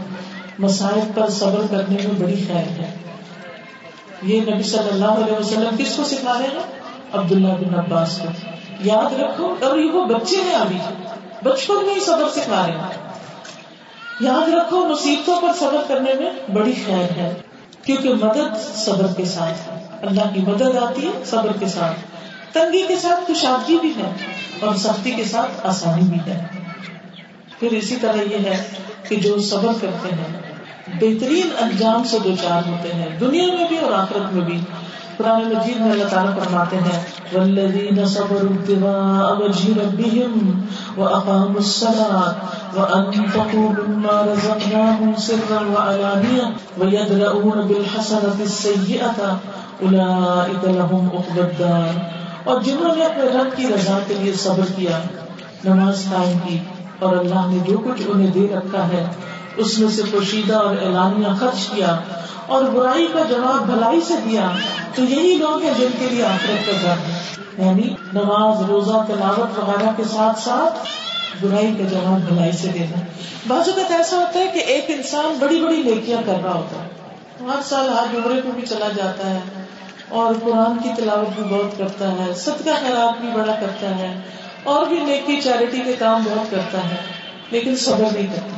[0.59, 2.97] مسائل پر صبر کرنے میں بڑی خیر ہے۔
[4.23, 6.81] یہ نبی صلی اللہ علیہ وسلم کس کو سکھا رہے ہیں
[7.13, 8.29] عبداللہ بن عباس کو۔
[8.81, 10.79] یاد رکھو، اور یہ وہ بچے ہیں ابھی
[11.43, 13.09] بچپن میں ہی صبر سکھا رہے ہیں۔
[14.21, 17.35] یاد رکھو، مصیبتوں پر صبر کرنے میں بڑی خیر ہے،
[17.83, 22.16] کیونکہ مدد صبر کے ساتھ ہے۔ اللہ کی مدد آتی ہے، صبر کے ساتھ۔
[22.57, 24.13] تنگی کے ساتھ کشادگی بھی ہے
[24.61, 26.47] اور سختی کے ساتھ آسانی بھی ہے۔
[27.61, 28.65] پھر اسی طرح یہ ہے
[29.09, 30.41] کہ جو صبر کرتے ہیں،
[30.89, 34.61] بہترین انجام سے دو چار ہوتے ہیں، دنیا میں بھی اور آخرت میں بھی۔
[35.17, 37.03] قرآن مجید میں اللہ تعالیٰ فرماتے ہیں
[37.33, 40.61] والذین صبروا ابتغاء وجه ربهم
[40.97, 42.33] واقاموا الصلاة
[42.75, 46.47] وانفقوا مما رزقناهم سرا وعلانية
[46.79, 49.37] ويدرؤون بالحسنة السيئة
[49.83, 54.99] اولئك لهم عقبى الدار۔ اور جنہوں نے اپنے رب کی رضا کے لیے صبر کیا،
[55.65, 56.59] نماز قائم کی
[56.99, 59.07] اور اللہ نے جو کچھ انہیں دے رکھا ہے،
[59.57, 62.01] اس میں سے پوشیدہ اور اعلانیہ خرچ کیا
[62.47, 64.51] اور برائی کا جواب بھلائی سے دیا۔
[64.95, 67.19] تو یہی لوگ ہیں جن کے لیے آخرت کا گھر ہے۔
[67.67, 70.87] یعنی نماز، روزہ، تلاوت وغیرہ کے ساتھ ساتھ
[71.45, 73.01] برائی کا جواب بھلائی سے دینا۔
[73.47, 76.89] بعض اوقات ایسا ہوتا ہے کہ ایک انسان بڑی بڑی نیکیاں کر رہا ہوتا ہے۔
[77.47, 79.41] ہر سال ہر عمرے پہ بھی چلا جاتا ہے۔
[80.09, 84.21] اور قرآن کی تلاوت بھی بہت کرتا ہے، صدقہ خیرات بھی بڑا کرتا ہے،
[84.63, 86.97] اور بھی نیکی چیریٹی کے کام بہت کرتا ہے،
[87.51, 88.57] لیکن صبر نہیں کرتا۔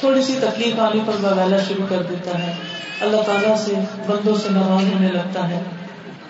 [0.00, 2.52] تھوڑی سی تکلیف آنے پر بغیلا شروع کر دیتا ہے۔
[3.00, 3.74] اللہ تعالیٰ سے،
[4.06, 5.62] بندوں سے ناراض ہونے لگتا ہے۔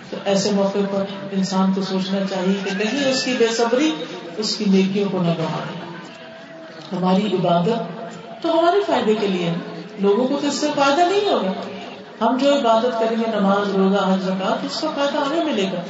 [0.09, 3.91] تو ایسے موقع پر انسان کو سوچنا چاہیے کہ کہیں اس کی بے صبری،
[4.37, 5.59] اس کی نیکیوں کو نہ بڑھا
[6.97, 7.79] ہماری عبادت
[8.43, 9.53] تو ہمارے فائدے کے لیے
[9.99, 11.51] لوگوں کو تو اس سے فائدہ نہیں ہوگا۔
[12.23, 15.81] ہم جو عبادت کریں گے، نماز، روزہ، حج رکعت اس کا فائدہ ہمیں ملے گا۔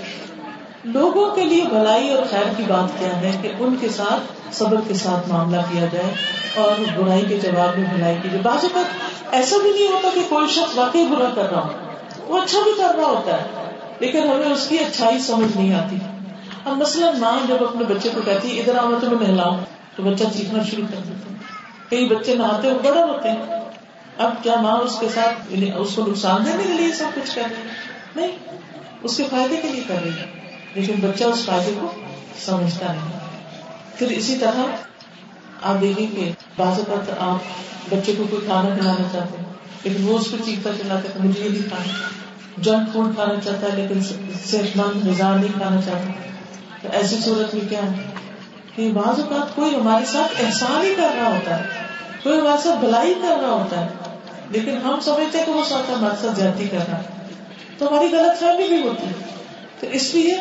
[0.85, 4.75] لوگوں کے لیے بھلائی اور خیر کی بات کیا ہے کہ ان کے ساتھ صبر
[4.87, 6.13] کے ساتھ معاملہ کیا جائے
[6.55, 8.85] اور برائی کے جواب میں بھلائی کی جائے۔ بعض اوقات
[9.31, 11.69] ایسا بھی نہیں ہوتا کہ کوئی شخص واقعی برا کر رہا ہو۔
[12.27, 15.95] وہ اچھا بھی کر رہا ہوتا ہے، لیکن ہمیں اس کی اچھائی سمجھ نہیں آتی۔
[16.65, 19.57] اب مثلاً ماں جب اپنے بچے کو کہتی ہے، ادھر آؤ تو میں نہلاؤں۔
[19.95, 21.33] تو بچہ چیخنا شروع کر دیتا
[21.89, 23.62] کئی بچے نہاتے ہوئے بڑا ہوتے ہیں۔
[24.17, 27.35] اب کیا ماں اس کے ساتھ یعنی اس کو نقصان دینے کے لیے سب کچھ
[27.35, 27.73] کر رہی ہے؟
[28.15, 28.37] نہیں،
[29.03, 30.25] اس کے فائدے کے لیے کر رہی ہے۔
[30.73, 31.91] لیکن بچہ اس فائدے کو
[32.39, 33.19] سمجھتا نہیں۔
[33.97, 34.59] پھر اسی طرح
[35.61, 37.37] آپ دیکھیں کہ بعض اوقات آپ
[37.93, 39.53] بچے کو کوئی کھانا کھلانا چاہتے ہیں،
[39.83, 42.07] لیکن وہ اس کو چیختا چلاتا ہے مجھے یہ نہیں کھانا
[42.57, 44.01] جنک فوڈ کھانا چاہتا ہے، لیکن
[44.45, 46.11] صحت مند غذا نہیں کھانا چاہتا۔
[46.81, 48.03] تو ایسی صورت میں کیا ہے؟
[48.75, 51.82] کہ بعض اوقات کوئی ہمارے ساتھ احسان ہی کر رہا ہوتا ہے۔
[52.23, 53.87] کوئی ہمارے ساتھ بھلائی کر رہا ہوتا ہے،
[54.49, 57.03] لیکن ہم سمجھتے ہیں کہ وہ ساتھ ہمارے ساتھ جاتی کر رہا ہے
[57.77, 59.13] تو ہماری غلط فہمی بھی ہوتی ہے۔
[59.79, 60.37] تو اس لیے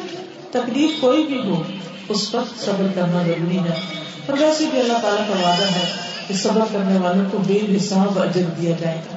[0.51, 1.62] تکلیف کوئی بھی ہو،
[2.09, 3.80] اس وقت صبر کرنا ضروری ہے۔
[4.26, 5.93] اور ویسے بھی اللہ تعالیٰ کا وعدہ ہے
[6.28, 9.16] کہ صبر کرنے والوں کو بے حساب اجر دیا جائے۔ گا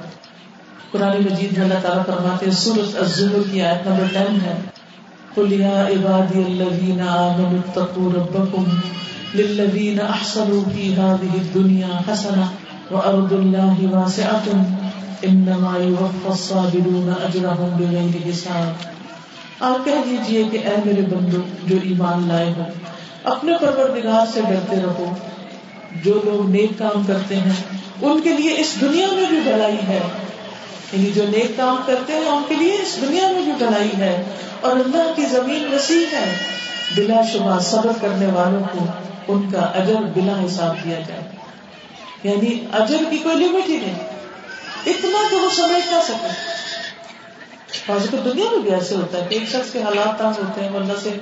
[0.91, 4.55] قرآن مجید میں اللہ تعالیٰ فرماتے ہیں سورت الزمر کی آیت نمبر ٹین ہے۔
[5.33, 8.63] قل یا عبادی الذین آمنوا اتقوا ربکم
[9.35, 12.45] للذین احسنوا فی هذه الدنیا حسنہ
[12.91, 14.61] وارض اللہ واسعة
[15.21, 18.87] انما يوفى الصابرون اجرهم بغیر حساب۔
[19.59, 22.63] آپ کہہ دیجیے کہ اے میرے بندو، جو ایمان لائے ہو،
[23.23, 25.15] اپنے پروردگار سے ڈرتے رہو۔
[26.03, 27.53] جو لوگ نیک کام کرتے ہیں،
[28.01, 29.99] ان کے لیے اس دنیا میں بھی بھلائی ہے۔
[30.93, 34.23] یعنی جو نیک کام کرتے ہیں، ان کے لیے اس دنیا میں بھی بھلائی ہے۔
[34.61, 36.55] اور اللہ کی زمین وسیع ہے۔
[36.95, 38.85] بلا شبہ صبر کرنے والوں کو
[39.27, 41.21] ان کا اجر بلا حساب دیا جائے۔
[42.23, 43.99] یعنی اجر کی کوئی لمٹ ہی نہیں۔
[44.85, 46.27] اتنا کہ وہ سمجھ نہ سکے۔
[47.87, 50.69] تو دنیا میں بھی ایسے ہوتا ہے کہ ایک شخص کے حالات تنگ ہوتے ہیں
[50.69, 51.17] اللہ سے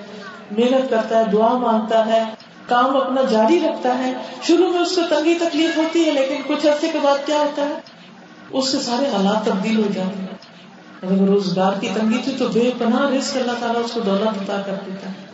[0.52, 2.24] محنت کرتا ہے، دعا مانگتا ہے،
[2.66, 6.68] کام اپنا جاری رکھتا ہے۔ شروع میں اس کو تنگی تکلیف ہوتی ہے، لیکن کچھ
[6.68, 7.74] عرصے کے بعد کیا ہوتا ہے؟
[8.52, 10.28] اس سے سارے حالات تبدیل ہو جاتے ہیں۔
[11.04, 14.62] اگر روزگار کی تنگی تھی تو بے پناہ رزق اللہ تعالیٰ اس کو دولت عطا
[14.66, 15.33] کر دیتا ہے۔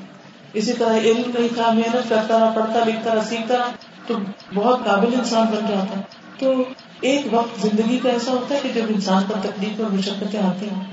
[0.54, 3.72] اسی طرح علم نہیں تھا محنت کرتا رہا، پڑھتا لکھتا رہا، سیکھتا رہا،
[4.08, 4.16] تو
[4.54, 6.02] بہت قابل انسان بن جاتا ہے۔
[6.40, 6.54] تو
[7.02, 10.70] ایک وقت زندگی کا ایسا ہوتا ہے کہ جب انسان پر تکلیف اور مشقتیں آتی
[10.70, 10.84] ہیں،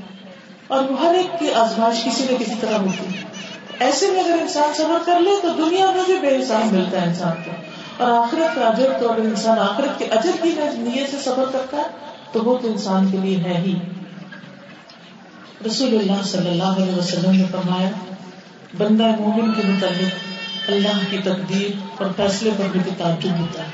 [0.66, 3.24] اور وہ ہر ایک کی آزمائش کسی نہ کسی طرح ہوتی ہے۔
[3.78, 7.06] ایسے میں اگر انسان صبر کر لے، تو دنیا میں بھی بے حساب ملتا ہے
[7.06, 7.50] انسان کو۔
[7.98, 11.76] اور آخرت کا اجر، تو اگر انسان آخرت کے اجر کی نیت سے صبر کرتا
[11.76, 11.82] ہے،
[12.32, 13.74] تو وہ تو انسان کے لیے ہے ہی۔
[15.66, 17.88] رسول اللہ صلی اللہ علیہ وسلم نے فرمایا
[18.78, 20.14] بندہ مومن کے متعلق
[20.68, 23.70] اللہ کی تقدیر اور فیصلے پر بھی تعجب ہوتا ہے۔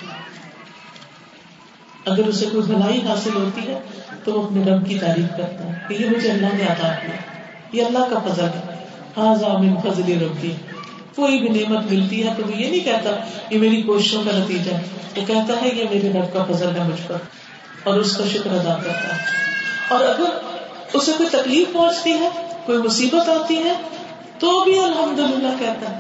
[2.06, 3.80] اگر اسے کوئی بھلائی حاصل ہوتی ہے
[4.24, 7.16] تو وہ اپنے رب کی تعریف کرتا ہے کہ یہ مجھے اللہ نے عطا کیا،
[7.72, 8.84] یہ اللہ کا فضل ہے۔
[9.16, 10.54] ہاں من فضل ربی۔
[11.16, 13.10] کوئی بھی نعمت ملتی ہے تو وہ یہ نہیں کہتا
[13.50, 14.80] یہ میری کوششوں کا نتیجہ ہے،
[15.16, 17.16] وہ کہتا ہے یہ میرے رب کا فضل ہے مجھ پر
[17.84, 19.22] اور اس کا شکر ادا کرتا ہے۔
[19.88, 20.30] اور اگر
[20.92, 22.28] اسے کوئی تکلیف پہنچتی ہے،
[22.66, 23.72] کوئی مصیبت آتی ہے
[24.42, 25.98] تو بھی الحمد للہ کہتا ہے۔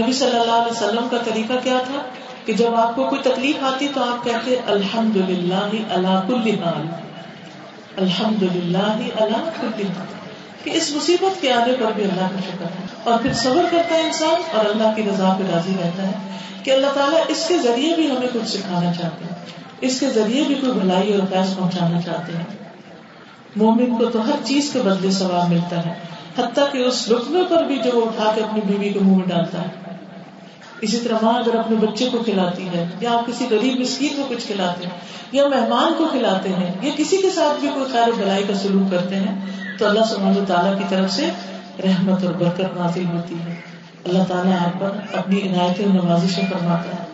[0.00, 2.00] نبی صلی اللہ علیہ وسلم کا طریقہ کیا تھا
[2.44, 6.86] کہ جب آپ کو کوئی تکلیف آتی تو آپ کہتے الحمد للہ اللہ کل حال۔
[7.96, 10.06] الحمد للہ اللہ کل حال۔
[10.64, 13.94] کہ اس مصیبت کے آنے پر بھی اللہ کا شکر ہے۔ اور پھر صبر کرتا
[13.94, 16.12] ہے انسان اور اللہ کی رضا پہ راضی رہتا ہے
[16.62, 19.46] کہ اللہ تعالیٰ اس کے ذریعے بھی ہمیں کچھ سکھانا چاہتے ہیں۔
[19.80, 22.44] اس کے ذریعے بھی کوئی بھلائی اور فیض پہنچانا چاہتے ہیں۔
[23.56, 25.94] مومن کو تو ہر چیز کے بدلے ثواب ملتا ہے۔
[26.38, 29.26] حتیٰ کہ اس رقبے پر بھی جو وہ اٹھا کے اپنی بیوی کے منہ میں
[29.26, 29.90] ڈالتا ہے۔
[30.80, 34.22] اسی طرح ماں اگر اپنے بچے کو کھلاتی ہے یا آپ کسی غریب مسکین کو
[34.28, 35.00] کچھ کھلاتے ہیں
[35.32, 38.90] یا مہمان کو کھلاتے ہیں یا کسی کے ساتھ بھی کوئی خیر بلائی کا سلوک
[38.90, 39.46] کرتے ہیں
[39.78, 41.28] تو اللہ سبحانہ تعالیٰ کی طرف سے
[41.84, 43.54] رحمت اور برکت نازل ہوتی ہے۔
[44.04, 47.04] اللہ تعالیٰ آپ پر اپنی عنایت نوازشیں فرماتا ہے۔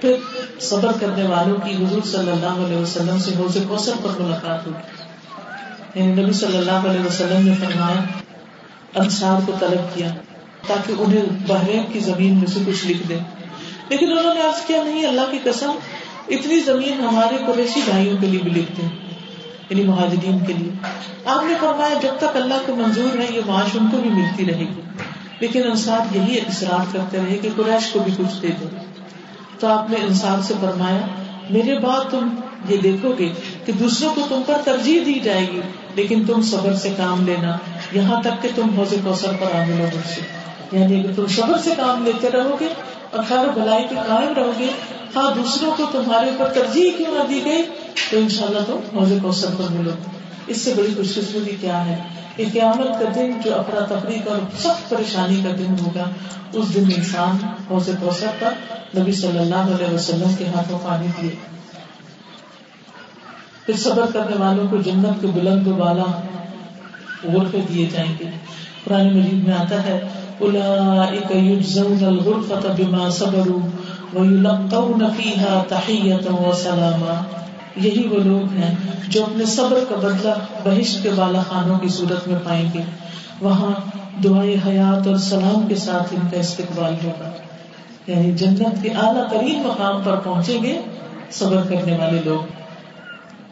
[0.00, 0.14] پھر
[0.60, 5.12] صبر کرنے والوں کی حضور صلی اللہ علیہ وسلم سے حوض کوثر پر ملاقات ہوگی۔
[6.00, 8.21] یعنی نبی صلی اللہ علیہ وسلم نے فرمایا
[8.94, 10.08] انصار کو طلب کیا
[10.66, 13.18] تاکہ انہیں بحرین کی زمین میں سے کچھ لکھ دے۔
[13.88, 15.70] لیکن انہوں نے عرض کیا، نہیں، اللہ کی قسم،
[16.28, 18.88] اتنی زمین ہمارے قریشی بھائیوں کے لیے بھی لکھ دیں
[19.70, 20.72] یعنی مہاجرین کے لیے۔
[21.24, 24.46] آپ نے فرمایا، جب تک اللہ کو منظور ہے یہ معاش ان کو بھی ملتی
[24.46, 24.80] رہے گی۔
[25.40, 28.66] لیکن انصار یہی اصرار کرتے رہے کہ قریش کو بھی کچھ دے دو۔
[29.58, 31.06] تو آپ نے انصار سے فرمایا،
[31.50, 32.28] میرے بعد تم
[32.68, 33.32] یہ دیکھو گے
[33.66, 35.60] کہ دوسروں کو تم پر ترجیح دی جائے گی،
[35.94, 37.56] لیکن تم صبر سے کام لینا
[37.94, 40.20] یہاں تک کہ تم حوض کوثر پر آنے لوگ سے
[40.78, 42.68] یعنی اگر تم صبر سے کام لیتے رہو گے
[43.10, 44.68] اور خیر بلائی پہ قائم رہو گے
[45.16, 47.62] ہاں دوسروں کو تمہارے اوپر ترجیح کیوں نہ دی گئی،
[48.10, 49.90] تو ان شاء اللہ تم حوض کوثر پر ملو۔
[50.46, 52.02] اس سے بڑی خوش قسمتی کیا ہے؟
[52.36, 56.04] کہ قیامت کا دن جو افراتفری کا سخت پریشانی کا دن ہوگا،
[56.52, 57.36] اس دن انسان
[57.70, 58.52] حوض کوثر پر
[58.98, 61.30] نبی صلی اللہ علیہ وسلم کے ہاتھوں پانی دیے
[63.66, 66.04] پھر صبر کرنے والوں کو جنت کے بلند و بالا
[67.24, 68.24] غرفے دیے جائیں گے۔
[68.84, 70.00] پرانے مجید میں آتا ہے
[70.38, 73.68] اولئک یجزون الغرفۃ بما صبروا
[74.20, 77.24] ويلقون فيها تحية وسلاما۔
[77.76, 78.74] یہی وہ لوگ ہیں
[79.08, 80.30] جو اپنے صبر کا بدلہ
[80.64, 82.82] بہشت کے بالا خانوں کی صورت میں پائیں گے۔
[83.40, 83.70] وہاں
[84.24, 87.30] دعائیں حیات اور سلام کے ساتھ ان کا استقبال ہوگا۔
[88.06, 90.80] یعنی جنت کے اعلیٰ ترین مقام پر پہنچیں گے
[91.30, 92.61] صبر کرنے والے لوگ۔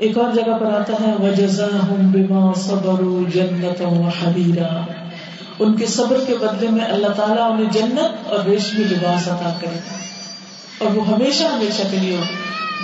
[0.00, 4.80] ایک اور جگہ پر آتا ہے، وجزاهم بما صبروا جنت وحبیرا
[5.58, 9.78] ان کے صبر کے بدلے میں اللہ تعالیٰ انہیں جنت اور ریشمی لباس عطا کرے۔
[10.78, 12.22] اور وہ ہمیشہ ہمیشہ کے لیے ہو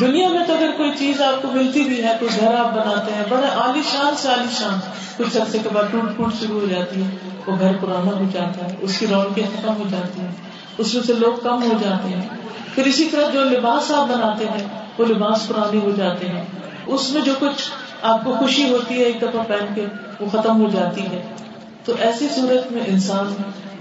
[0.01, 3.13] دنیا میں تو اگر کوئی چیز آپ کو ملتی بھی ہے، کوئی گھر آپ بناتے
[3.13, 4.79] ہیں، بڑے عالی شان سے عالی شان،
[5.17, 7.09] کچھ عرصے کے بعد ٹوٹ پھوٹ شروع ہو جاتی ہے۔
[7.47, 10.33] وہ گھر پرانا ہو جاتا ہے، اس کی رونقیں ختم ہو جاتی ہیں،
[10.79, 12.29] اس میں سے لوگ کم ہو جاتے ہیں۔
[12.75, 14.65] پھر اسی طرح جو لباس آپ بناتے ہیں،
[14.99, 16.45] وہ لباس پرانے ہو جاتے ہیں۔
[16.87, 17.71] اس میں جو کچھ
[18.03, 19.87] آپ کو خوشی ہوتی ہے، ایک دفعہ پہن کے
[20.21, 21.23] وہ ختم ہو جاتی ہے۔
[21.85, 23.35] تو ایسی صورت میں انسان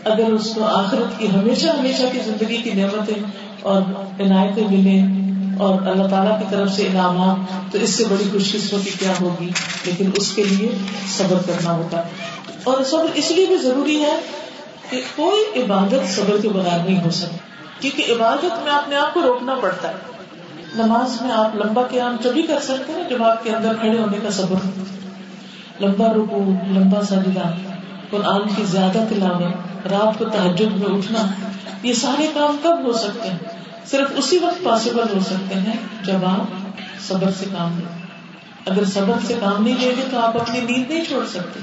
[0.03, 3.24] اگر اس کو آخرت کی ہمیشہ ہمیشہ کی زندگی کی نعمتیں
[3.62, 3.82] اور
[4.20, 5.08] عنایتیں ملیں
[5.60, 9.49] اور اللہ تعالیٰ کی طرف سے انعامات، تو اس سے بڑی خوش قسمتی کیا ہوگی؟
[9.86, 10.70] لیکن اس کے لیے
[11.08, 12.01] صبر کرنا ہوگا
[12.64, 14.20] اور صبر اس لیے بھی ضروری ہے
[14.89, 17.38] کہ کوئی عبادت صبر کے بغیر نہیں ہو سکتی،
[17.80, 20.14] کیونکہ عبادت میں اپنے آپ کو روکنا پڑتا ہے۔
[20.78, 24.17] نماز میں آپ لمبا قیام تبھی کر سکتے ہیں، جب آپ کے اندر کھڑے ہونے
[24.23, 24.55] کا صبر
[25.82, 27.51] لمبا رکو لمبا سجدہ،
[28.09, 31.19] قرآن کی زیادہ تلاوت، رات کو تحجد میں اٹھنا،
[31.84, 33.38] یہ سارے کام کب ہو سکتے ہیں؟
[33.86, 36.71] صرف اسی وقت پاسبل ہو سکتے ہیں جب آپ
[37.01, 38.05] صبر سے کام لیں۔
[38.65, 41.59] اگر صبر سے کام نہیں لیں گے تو آپ اپنی نیند نہیں چھوڑ سکتے۔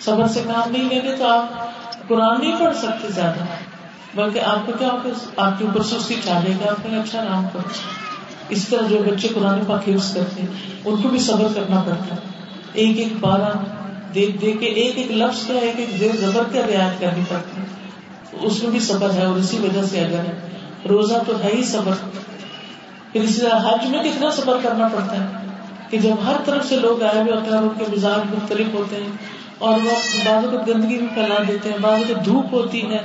[0.00, 1.46] صبر سے کام نہیں لیں گے تو آپ
[2.08, 3.44] قرآن نہیں پڑھ سکتے زیادہ۔
[4.14, 4.88] بلکہ آپ کو کیا
[5.36, 7.68] آپ کے اوپر سستی چاہے گا آپ نے اچھا نام کرو
[8.48, 10.48] اس طرح جو بچے قرآن پاک حفظ کرتے ہیں،
[10.84, 12.20] ان کو بھی صبر کرنا پڑتا ہے۔
[12.72, 13.58] ایک ایک بارہ
[14.14, 17.60] دیکھ دیکھ کے، ایک ایک لفظ کا ایک ایک زیر زبر کا رعایت کرنی پڑتی
[17.60, 17.66] ہے۔
[18.46, 20.40] اس میں بھی صبر ہے اور اسی وجہ سے اگر ہے
[20.88, 21.92] روزہ تو ہے ہی صبر۔
[23.12, 25.46] پھر اسی طرح حج میں کتنا صبر کرنا پڑتا ہے
[25.90, 28.96] کہ جب ہر طرف سے لوگ آئے ہوئے ہوتے ہیں ان کے مزاج مختلف ہوتے
[28.96, 29.10] ہیں
[29.58, 29.90] اور وہ
[30.24, 32.98] بعضوں کو گندگی بھی پھیلا دیتے ہیں بعضوں کو دھوپ ہوتی ہے۔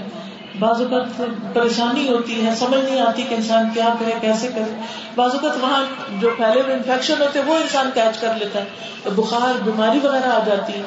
[0.60, 1.22] بعض اوقات
[1.54, 4.82] پریشانی ہوتی ہے، سمجھ نہیں آتی کہ انسان کیا کرے، کیسے کرے۔
[5.16, 5.84] بعض اوقات وہاں
[6.22, 8.66] جو پھیلے ہوئے انفیکشن ہوتے ہیں، وہ انسان کیچ کر لیتا ہے۔
[9.10, 10.84] بخار، بیماری وغیرہ آ جاتی ہے۔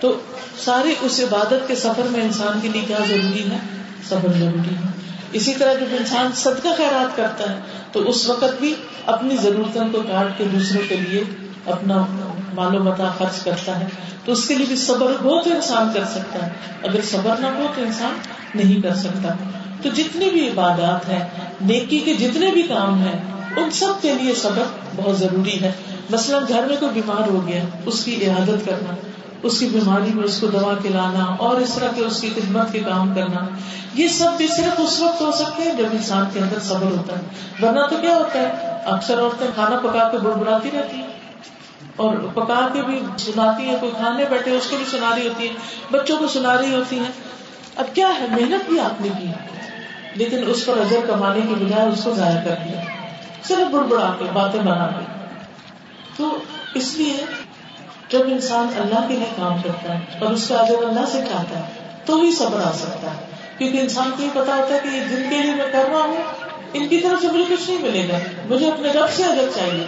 [0.00, 0.20] تو
[0.64, 3.58] ساری اس عبادت کے سفر میں انسان کے لیے کیا ضروری ہے؟
[4.08, 4.90] صبر ضروری ہے۔
[5.32, 7.60] اسی طرح جب انسان صدقہ خیرات کرتا ہے،
[7.92, 8.74] تو اس وقت بھی
[9.06, 11.24] اپنی ضرورتوں کو کاٹ کے دوسروں کے لیے
[11.66, 12.06] اپنا
[12.54, 13.86] مال و متا خرچ کرتا ہے۔
[14.24, 16.52] تو اس کے لیے بھی صبر ہو تو انسان کر سکتا ہے۔
[16.82, 18.18] اگر صبر نہ ہو تو انسان
[18.54, 19.28] نہیں کر سکتا۔
[19.82, 21.26] تو جتنی بھی عبادات ہیں،
[21.60, 23.18] نیکی کے جتنے بھی کام ہیں،
[23.56, 24.62] ان سب کے لیے صبر
[24.96, 25.72] بہت ضروری ہے۔
[26.10, 28.94] مثلاً گھر میں کوئی بیمار ہو گیا، اس کی عیادت کرنا،
[29.42, 32.72] اس کی بیماری میں اس کو دوا کھلانا، اور اس طرح کے اس کی خدمت
[32.72, 33.48] کے کام کرنا،
[33.94, 37.12] یہ سب بھی صرف اس وقت ہو سکتے ہیں جب انسان کے اندر صبر ہوتا
[37.18, 37.22] ہے۔
[37.62, 38.52] ورنہ تو کیا ہوتا ہے؟
[38.84, 41.06] اکثر عورتیں کھانا پکا کے بڑبڑاتی رہتی ہیں۔
[41.96, 45.48] اور پکا کے بھی سناتی ہیں، کوئی کھانے بیٹھے، اس کو بھی سنا رہی ہوتی
[45.48, 45.52] ہے
[45.90, 47.12] بچوں کو سنا رہی ہوتی ہیں۔
[47.78, 49.26] اب کیا ہے؟ محنت بھی آپ نے کی۔
[50.14, 52.80] لیکن اس پر اجر کمانے کی بجائے اس کو ضائع کر دیا۔
[53.42, 55.04] صرف بڑبڑا کے باتیں بنا کے
[56.16, 56.38] تو
[56.74, 57.24] اس لیے
[58.08, 61.58] جب انسان اللہ کے لیے کام کرتا ہے اور اس کا اجر اللہ سے چاہتا
[61.58, 61.62] ہے،
[62.04, 63.26] تو ہی صبر آ سکتا ہے۔
[63.58, 66.16] کیونکہ انسان کو یہ پتا ہوتا ہے کہ جن کے لیے میں کر رہا ہوں،
[66.72, 68.18] ان کی طرف سے مجھے کچھ نہیں ملے گا۔
[68.48, 69.86] مجھے اپنے رب سے اجر چاہیے۔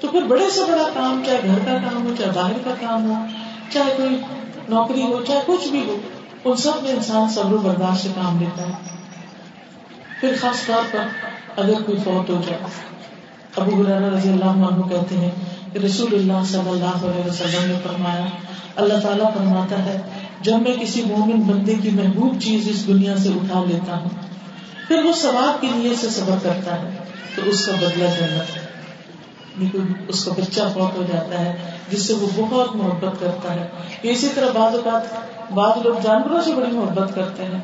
[0.00, 3.10] تو پھر بڑے سے بڑا کام، چاہے گھر کا کام ہو، چاہے باہر کا کام
[3.10, 3.26] ہو،
[3.72, 4.20] چاہے کوئی
[4.68, 5.96] نوکری ہو، چاہے کچھ بھی ہو
[6.44, 8.72] ان سب میں انسان صبر و برداشت سے کام لیتا ہے۔
[10.20, 11.06] پھر خاص طور پر
[11.56, 12.58] اگر کوئی فوت ہو جائے۔
[13.56, 15.30] ابو رضی اللہ عنہ کہتے ہیں
[15.72, 18.24] کہ رسول اللہ صلی اللہ علیہ وسلم نے فرمایا،
[18.76, 20.00] اللہ تعالیٰ فرماتا ہے،
[20.40, 24.08] جب میں کسی مومن بندے کی محبوب چیز اس دنیا سے اٹھا لیتا ہوں،
[24.88, 26.90] پھر وہ ثواب کی نیت سے صبر کرتا ہے،
[27.34, 28.64] تو اس کا بدلہ جنت ہے۔
[29.58, 33.68] یعنی اس کا بچہ فوت ہو جاتا ہے جس سے وہ بہت محبت کرتا ہے۔
[34.02, 35.02] اسی طرح بعض اوقات
[35.52, 37.60] بعض لوگ جانوروں سے بڑی محبت کرتے ہیں۔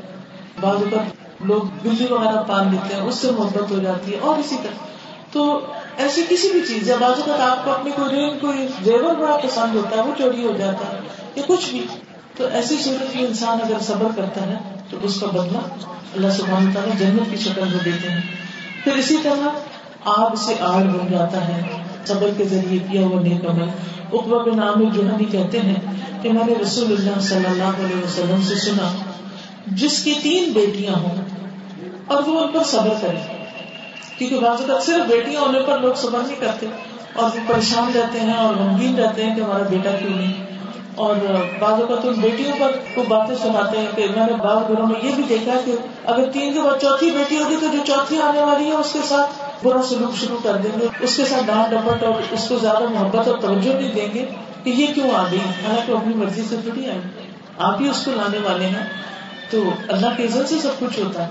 [0.61, 4.39] بعض اوقات لوگ بلی وغیرہ پال لیتے ہیں، اس سے محبت ہو جاتی ہے اور
[4.39, 4.87] اسی طرح۔
[5.33, 5.61] تو
[5.97, 9.37] ایسی کسی بھی چیز یا بعض اوقات آپ کو اپنی کوئی رینگ کوئی زیور بڑا
[9.37, 11.01] پسند ہوتا ہے، وہ چوری ہو جاتا ہے
[11.37, 11.87] یا کچھ بھی۔
[12.37, 14.55] تو ایسی صورت میں انسان اگر صبر کرتا ہے،
[14.91, 15.59] تو اس کا بدلہ
[16.15, 18.21] اللہ سبحانہ تعالیٰ جنت کی شکل میں دیتے ہیں۔
[18.85, 19.49] پھر اسی طرح
[20.05, 21.63] آگ سے آگ بن جاتا ہے،
[22.07, 23.69] صبر کے ذریعے کیا ہوا نیک عمل۔
[24.13, 25.75] اقبا بن عامر جوہنی کہتے ہیں
[26.23, 28.91] کہ میں نے رسول اللہ صلی اللہ علیہ وسلم سے سنا،
[29.77, 31.23] جس کی تین بیٹیاں ہوں،
[32.07, 33.21] اور وہ ان پر صبر کرے
[34.19, 36.67] کیونکہ بعض اوقات صرف بیٹیاں ہونے پر لوگ صبر نہیں کرتے،
[37.15, 40.33] اور وہ پریشان رہتے ہیں اور غمگین رہتے ہیں کہ ہمارا بیٹا کیوں نہیں۔
[40.97, 41.17] اور
[41.61, 45.01] بعض اوقات ان بیٹیوں پر کو باتیں سناتے ہیں کہ میں نے بعض گھروں میں
[45.03, 48.43] یہ بھی دیکھا کہ اگر تین کے بعد چوتھی بیٹی ہوگی تو جو چوتھی آنے
[48.45, 51.71] والی ہے اس کے ساتھ برا سلوک شروع کر دیں گے، اس کے ساتھ ڈانٹ
[51.71, 54.27] ڈپٹ اور اس کو زیادہ محبت اور توجہ نہیں دیں گے
[54.65, 56.99] کہ یہ کیوں آ گئی؟ حالانکہ اپنی مرضی سے تھوڑی آئی۔
[57.59, 58.87] آپ ہی اس کو لانے والے ہیں،
[59.51, 61.31] تو اللہ کے عزت سے سب کچھ ہوتا ہے۔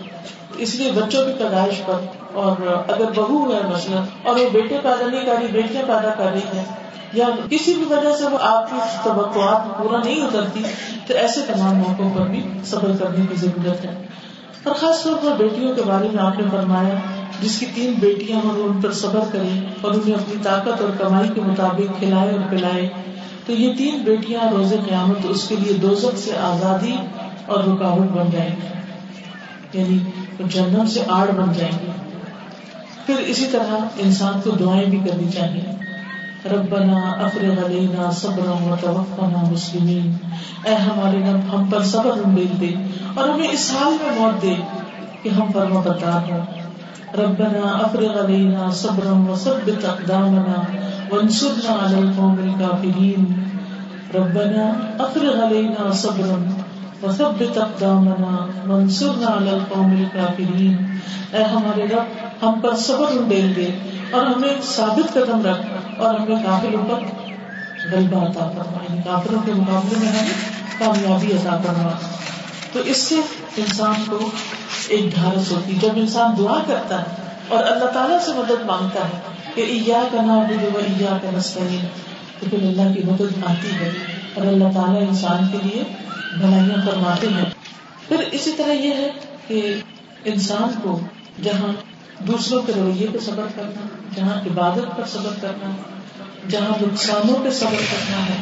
[0.58, 2.00] اس لیے بچوں کی پیدائش پر،
[2.34, 6.32] اور اگر بہو ہے مثلاً، اور وہ بیٹے پیدا نہیں کر رہی، بیٹیاں پیدا کر
[6.34, 6.66] رہی ہیں،
[7.14, 10.64] یا کسی بھی وجہ سے وہ آپ کی توقعات پورا نہیں اترتی،
[11.08, 14.06] تو ایسے تمام موقعوں پر بھی صبر کرنے کی ضرورت ہے۔
[14.64, 16.96] اور خاص طور پر بیٹیوں کے بارے میں آپ نے فرمایا
[17.42, 21.30] جس کی تین بیٹیاں ہوں ان پر صبر کریں اور انہیں اپنی طاقت اور کمائی
[21.36, 22.90] کے مطابق کھلائے اور پلائے
[23.46, 26.96] تو یہ تین بیٹیاں روز قیامت اس کے لیے دوزخ سے آزادی
[27.46, 28.78] اور رکاوٹ بن جائیں گی۔
[29.80, 29.98] یعنی
[30.50, 31.92] جنم سے آڑ بن جائیں گی۔
[33.06, 35.62] پھر اسی طرح انسان کو دعائیں بھی کرنی چاہیے۔
[36.46, 40.16] ربنا افرغ علينا صبرا وتوفنا مسلمين
[40.64, 42.70] اے ہمارے رب، ہم پر صبر امیل دے
[43.14, 44.54] اور ہمیں اس حال میں موت دے
[45.24, 46.59] کہ ہم فرما بردار ہوں۔
[47.18, 50.58] ربنا افرغ علينا صبرا وثبت اقدامنا
[51.12, 53.24] وانصرنا على القوم الكافرين.
[54.16, 54.66] ربنا
[55.00, 56.38] افرغ علينا صبرا
[57.04, 58.34] وثبت اقدامنا
[58.68, 60.76] وانصرنا على القوم الكافرين.
[61.32, 63.70] اے ہمارے رب، ہم پر صبر امیل دے
[64.12, 67.04] اور ہمیں ثابت قدم رکھ اور ہمیں کافروں پر
[67.92, 70.38] غلبہ عطا کرنا کافروں کے مقابلے میں ہمیں
[70.80, 71.90] کامیابی عطا کرنا
[72.74, 73.16] تو اس سے
[73.58, 74.32] انسان کو
[74.88, 79.20] ایک ڈھارس ہوتی جب انسان دعا کرتا ہے اور اللہ تعالیٰ سے مدد مانگتا ہے
[79.56, 81.86] کہ ایا کا نام و ایا کا نسطین
[82.40, 83.92] تو پھر اللہ کی مدد آتی ہے
[84.34, 85.84] اور اللہ تعالیٰ انسان کے لیے
[86.38, 87.46] بھلائیاں فرماتے ہیں۔
[88.08, 89.10] پھر اسی طرح یہ ہے
[89.48, 89.80] کہ
[90.26, 91.00] انسان کو
[91.44, 91.74] جہاں
[92.24, 95.72] دوسروں کے رویے پہ صبر کرنا، جہاں عبادت پر صبر کرنا،
[96.50, 98.36] جہاں نقصانوں پہ صبر کرنا ہے،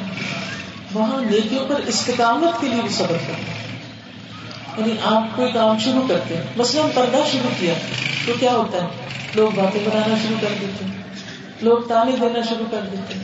[0.93, 3.76] وہاں نیکیوں پر استقامت کے لیے بھی صبر کرنا۔
[4.77, 7.73] یعنی آپ کوئی کام شروع کرتے ہیں۔ مثلاً پردہ شروع کیا۔
[8.27, 8.87] تو کیا ہوتا ہے؟
[9.35, 11.03] لوگ باتیں بنانا شروع کر دیتے ہیں۔
[11.61, 13.23] لوگ تانے دینا شروع کر دیتے ہیں۔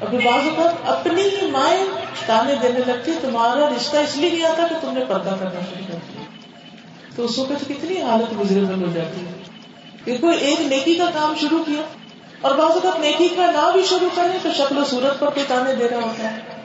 [0.00, 1.84] ابھی بعض اوقات اپنی ہی مائیں
[2.26, 5.84] تانے دینے لگتی تمہارا رشتہ اس لیے نہیں آتا کہ تم نے پردہ کرنا شروع
[5.88, 6.24] کر دیا۔
[7.16, 9.32] تو اس وقت کتنی حالت گزرے ہو جاتی ہے۔
[10.04, 11.82] کہ کوئی ایک نیکی کا کام شروع کیا
[12.40, 15.46] اور بعض اوقات نیکی کا نہ بھی شروع کرے تو شکل و صورت پر کوئی
[15.48, 16.59] تانے دے رہا ہوتا ہے۔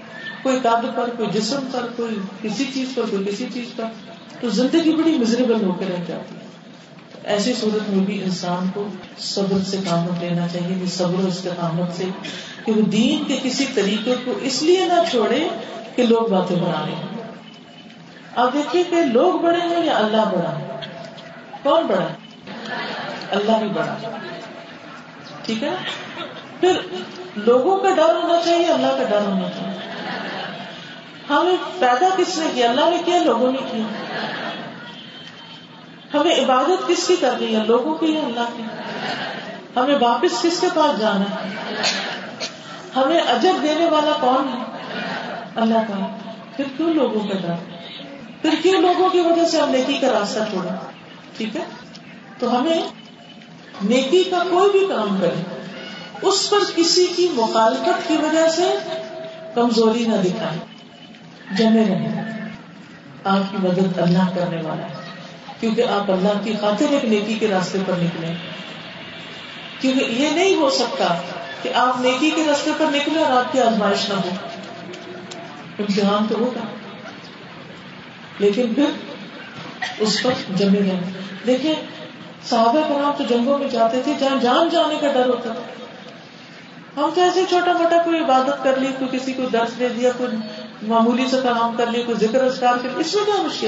[0.46, 3.86] کوئی قابل پر، کوئی جسم پر، کوئی کسی چیز پر، کوئی کسی چیز پر،
[4.41, 6.43] تو زندگی بڑی مزریبل ہو کے رہ جاتی ہے۔
[7.24, 8.88] ایسی صورت میں بھی انسان کو
[9.18, 12.04] صبر سے کام لینا چاہیے صبر و استقامت سے،
[12.66, 15.48] کہ وہ دین کے کسی طریقے کو اس لیے نہ چھوڑے
[15.96, 17.24] کہ لوگ باتیں بنا رہے ہیں
[18.36, 20.78] آپ دیکھیے کہ لوگ بڑے ہیں یا اللہ بڑا ہے؟
[21.64, 22.14] کون بڑا ہے؟
[23.32, 23.98] اللہ بھی بڑا
[25.46, 25.76] ٹھیک ہے؟
[26.60, 26.72] پھر
[27.36, 29.95] لوگوں کا ڈر ہونا چاہیے، اللہ کا ڈر ہونا چاہیے۔
[31.30, 33.84] ہمیں پیدا کس نے کیا؟ اللہ نے کیا لوگوں نے کیا؟
[36.14, 38.64] ہمیں عبادت کس کی کرنی ہے؟ لوگوں کی یا اللہ کی؟
[39.76, 41.50] ہمیں واپس کس کے پاس جانا ہے؟
[42.96, 44.64] ہمیں اجر دینے والا کون ہے؟
[45.56, 46.08] اللہ کا۔
[46.56, 47.54] پھر کیوں لوگوں کا ڈر
[48.42, 50.76] پھر کیوں لوگوں کی وجہ سے ہم نیکی کا راستہ چھوڑا
[51.38, 51.62] ٹھیک ہے؟
[52.40, 52.82] تو ہمیں
[53.84, 55.58] نیکی کا کوئی بھی کام کرے،
[56.22, 58.74] اس پر کسی کی مخالفت کی وجہ سے
[59.56, 60.75] کمزوری نہ دکھائے۔
[61.52, 62.22] جمے رہے
[63.24, 64.93] آپ کی مدد اللہ کرنے والا ہے۔
[65.60, 68.28] کیونکہ آپ اللہ کی خاطر ایک نیکی کے راستے پر نکلے۔
[69.80, 71.18] کیونکہ یہ نہیں ہو سکتا
[71.62, 74.30] کہ آپ نیکی کے راستے پر نکلے اور آپ کی آزمائش نہ ہو۔
[75.80, 76.60] امتحان تو ہوگا۔
[78.39, 78.86] لیکن پھر
[80.00, 81.00] اس پر جمے رہے
[81.48, 81.76] دیکھیں،
[82.50, 85.86] صحابہ کرام تو جنگوں میں جاتے تھے جہاں جان جانے کا ڈر ہوتا تھا۔
[86.98, 90.10] ہم تو ایسے چھوٹا موٹا کوئی عبادت کر لی، کوئی کسی کو درس دے دیا،
[90.18, 90.38] کوئی
[90.88, 93.68] معمولی سے کام کر لی کوئی ذکر ازکار کر لی اس میں کیا مشکل؟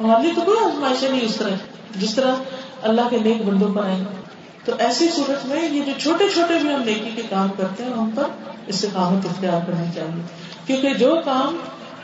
[0.00, 1.54] ہمارے لیے تو کوئی آزمائش نہیں اس طرح۔
[1.96, 2.34] جس طرح
[2.82, 4.04] اللہ کے نیک بندوں پر آئے
[4.64, 7.90] تو ایسی صورت میں یہ جو چھوٹے چھوٹے بھی ہم نیکی کے کام کرتے ہیں،
[7.90, 8.22] ہم پر
[8.66, 10.22] استقامت اختیار کرنی چاہیے۔
[10.66, 11.56] کیونکہ جو کام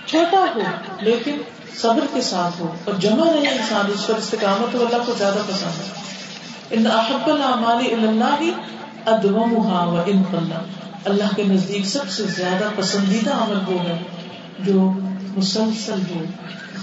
[0.07, 0.61] چھوٹا ہو،
[1.01, 1.39] لیکن
[1.77, 5.39] صبر کے ساتھ ہو، اور جمع رہے انسان، اس پر استقامت ہو اللہ کو زیادہ
[5.49, 6.01] پسند ہے
[6.71, 8.53] ان احب العمال اللہ ہی
[9.07, 10.23] ادومها و ان
[11.05, 13.99] اللہ کے نزدیک سب سے زیادہ پسندیدہ عمل وہ ہے
[14.59, 14.91] جو
[15.37, 16.25] مسلسل ہو۔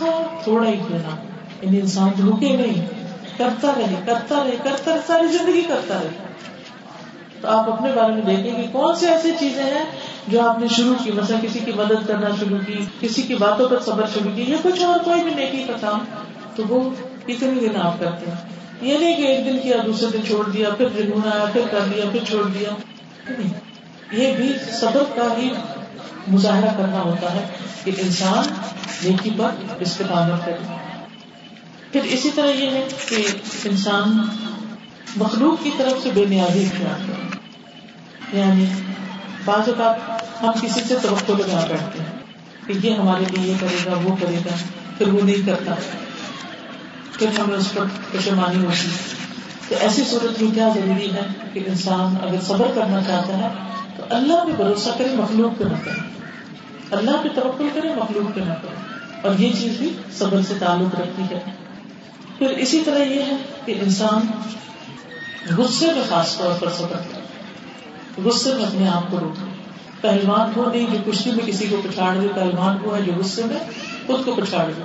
[0.01, 1.15] ہاں تھوڑا ہی کیوں نہ
[1.61, 2.85] یعنی انسان رکے نہیں۔
[3.37, 6.07] کرتا رہے کرتا رہے کرتا رہے، ساری زندگی کرتا رہے۔
[7.41, 9.85] تو آپ اپنے بارے میں دیکھیں کہ کون سی ایسی چیزیں ہیں
[10.27, 13.69] جو آپ نے شروع کی، مثلا کسی کی مدد کرنا شروع کی، کسی کی باتوں
[13.69, 15.99] پر صبر شروع کی، یا کچھ اور، کوئی بھی نیکی کا کام،
[16.55, 16.89] تو وہ
[17.25, 18.49] کتنے دن آپ کرتے ہیں؟
[18.81, 21.79] یہ نہیں کہ ایک دن کیا، دوسرے دن چھوڑ دیا، پھر جنون آیا پھر کر
[21.95, 22.69] لیا پھر چھوڑ دیا۔
[24.11, 25.49] یہ بھی صبر کا ہی
[26.27, 27.47] مظاہرہ کرنا ہوتا ہے
[27.83, 28.53] کہ انسان
[29.03, 29.49] نیکی پر
[29.79, 30.77] استقامت کرے۔
[31.91, 33.25] پھر اسی طرح یہ ہے کہ
[33.65, 34.27] انسان
[35.15, 37.27] مخلوق کی طرف سے بے نیازی اختیار کرے۔
[38.39, 38.65] یعنی
[39.45, 42.19] بعض اوقات ہم کسی سے توقع لگا بیٹھتے ہیں
[42.67, 44.55] کہ یہ ہمارے لیے یہ کرے گا، وہ کرے گا،
[44.97, 45.73] پھر وہ نہیں کرتا۔
[47.19, 48.87] پھر ہمیں اس پر پشمانی ہوتی۔
[49.69, 51.21] تو ایسی صورت میں کیا ضروری ہے
[51.53, 53.47] کہ انسان اگر صبر کرنا چاہتا ہے
[54.09, 55.99] اللہ پہ بھروسہ کرے، مخلوق پہ نہ کرے۔
[56.91, 58.75] اللہ پہ توقع کرے، مخلوق پہ نہ کرے۔
[59.27, 61.39] اور یہ چیز بھی صبر سے تعلق رکھتی ہے۔
[62.37, 63.35] پھر اسی طرح یہ ہے
[63.65, 64.21] کہ انسان
[65.57, 67.21] غصے میں خاص طور پر صبر کرے۔
[68.23, 69.45] غصے میں اپنے آپ کو روکے۔
[70.01, 73.45] پہلوان وہ نہیں جو کشتی میں کسی کو پچھاڑ دے، پہلوان وہ ہے جو غصے
[73.45, 73.59] میں
[74.07, 74.81] خود کو پچھاڑ دے۔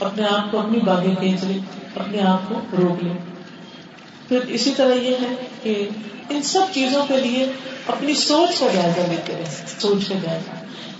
[0.00, 1.58] اپنے آپ کو اپنی باغیں کھینچ لے،
[1.96, 3.35] اپنے آپ کو روک لے۔
[4.28, 5.88] پھر اسی طرح یہ ہے کہ
[6.30, 7.52] ان سب چیزوں کے لیے
[7.86, 10.50] اپنی سوچ کا جائزہ لیتے رہے سوچ کا جائزہ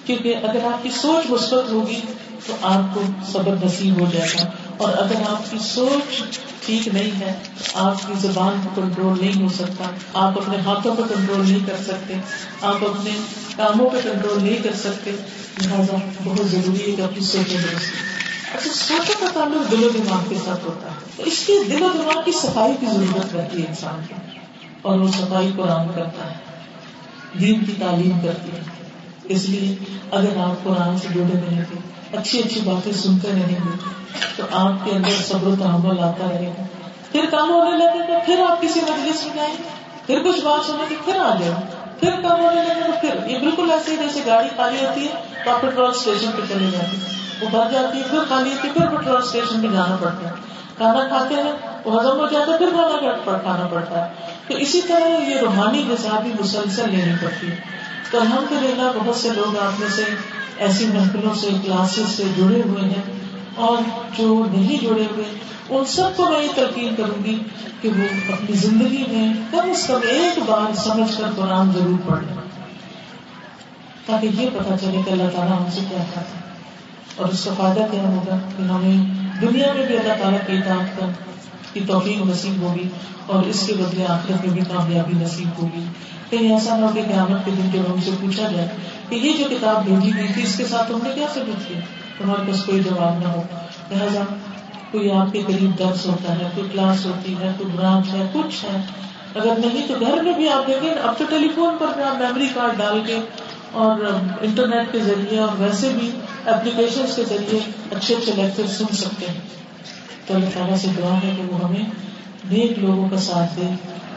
[0.04, 2.00] کیونکہ اگر آپ کی سوچ مثبت ہوگی
[2.46, 3.02] تو آپ کو
[3.32, 6.22] صبر نصیب ہو جائے گا۔ اور اگر آپ کی سوچ
[6.66, 7.32] ٹھیک نہیں ہے،
[7.74, 11.82] آپ کی زبان کو کنٹرول نہیں ہو سکتا، آپ اپنے ہاتھوں پہ کنٹرول نہیں کر
[11.86, 12.14] سکتے،
[12.62, 13.10] آپ اپنے
[13.56, 15.10] کاموں پہ کنٹرول نہیں کر سکتے،
[15.64, 18.15] لہٰذا بہت ضروری ہے کہ اپنی سوچیں درست
[18.56, 21.82] اچھا سوچوں کا تعلق دل و دماغ کے ساتھ ہوتا ہے۔ تو اس کی دل
[21.82, 24.38] و دماغ کی صفائی کی ضرورت رہتی ہے انسان کی،
[24.82, 28.62] اور وہ صفائی قرآن کرتا ہے، دین کی تعلیم کرتی ہے۔
[29.34, 29.74] اس لیے
[30.10, 31.78] اگر آپ قرآن سے جڑے رہیں گے،
[32.12, 33.76] اچھی اچھی باتیں سنتے رہیں گے،
[34.36, 36.66] تو آپ کے اندر صبر و تحمل آتا رہے گا۔
[37.12, 39.54] پھر کام ہونے لگے گا پھر آپ کسی مجلس میں جائیں،
[40.06, 41.54] پھر کچھ بات سنیں گے پھر آ جائیں۔
[42.00, 45.44] پھر کام ہونے لگے گا پھر، یہ بالکل ایسے ہی جیسے گاڑی خالی ہوتی ہے
[45.44, 48.68] تو آپ پیٹرول اسٹیشن پہ چلے جاتے ہیں۔ وہ بھر جاتی ہے، پھر خالی ہوتی
[48.68, 50.34] ہے، پھر پیٹرول اسٹیشن پہ جانا پڑتا ہے۔
[50.76, 51.52] کھانا کھاتے ہیں،
[51.84, 54.10] وہ ہزم ہو جاتا ہے، پھر کھانا کھانا پڑتا ہے۔
[54.48, 57.56] تو اسی طرح یہ روحانی غذا بھی مسلسل لینی پڑتی ہے۔
[58.10, 60.04] تو الحمد للہ بہت سے لوگ آپ میں سے
[60.56, 63.02] ایسی محفلوں سے، کلاسز سے جڑے ہوئے ہیں۔
[63.54, 63.76] اور
[64.18, 65.24] جو نہیں جڑے ہوئے،
[65.68, 67.38] ان سب کو میں یہ تلقین کروں گی
[67.80, 72.20] کہ وہ اپنی زندگی میں کم از کم ایک بار سمجھ کر قرآن ضرور پڑھ
[72.20, 72.36] لیں
[74.06, 76.45] تاکہ یہ پتا چلے کہ اللہ تعالیٰ ہم سے کیا کھاتا
[77.16, 81.00] اور اس کا فائدہ کیا ہوگا کہ ہمیں دنیا میں بھی اللہ تعالیٰ کی اطاعت
[81.00, 81.06] کا
[81.72, 82.88] کی توفیق نصیب ہوگی
[83.26, 85.84] اور اس کے بدلے آخرت میں بھی کامیابی نصیب ہوگی۔
[86.30, 88.68] کہیں ایسا نہ ہو کہ قیامت کے دن جب ہم سے پوچھا جائے
[89.08, 91.80] کہ یہ جو کتاب بھیجی گئی تھی، اس کے ساتھ تم نے کیا سبمٹ کیا؟
[92.18, 93.42] تمہارے پاس کوئی جواب نہ ہو۔
[93.90, 94.20] لہٰذا
[94.90, 98.64] کوئی آپ کے قریب درس ہوتا ہے، کوئی کلاس ہوتی ہے، کوئی برانچ ہے، کچھ
[98.64, 98.80] ہے۔
[99.34, 102.16] اگر نہیں تو گھر میں بھی آپ دیکھیں، اب تو ٹیلی فون پر بھی آپ
[102.18, 103.16] میموری کارڈ ڈال کے
[103.72, 104.00] اور
[104.40, 106.10] انٹرنیٹ کے ذریعے اور ویسے بھی
[106.44, 107.60] اپلیکیشن کے ذریعے
[107.90, 109.40] اچھے اچھے لیکچر سن سکتے ہیں۔
[110.26, 111.84] تو اللہ تعالیٰ سے دعا ہے کہ وہ ہمیں
[112.50, 113.74] نیک لوگوں کا ساتھ دے،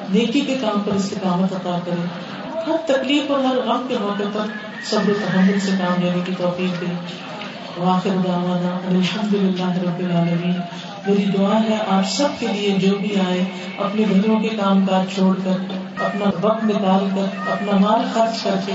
[0.09, 2.05] نیکی کے کام پر استقامت عطا کرے۔
[2.67, 4.45] ہر تکلیف اور ہر غم کے موقع پر
[4.83, 6.85] صبر تحمل سے کام لینے کی توفیق دے۔
[7.77, 10.55] واخر دعوانا الحمد للہ رب العالمین۔
[11.07, 13.43] میری دعا ہے آپ سب کے لیے جو بھی آئے،
[13.77, 15.57] اپنے گھروں کے کام کاج چھوڑ کر
[16.05, 18.71] اپنا وقت نکال کر، اپنا مال خرچ کر کے،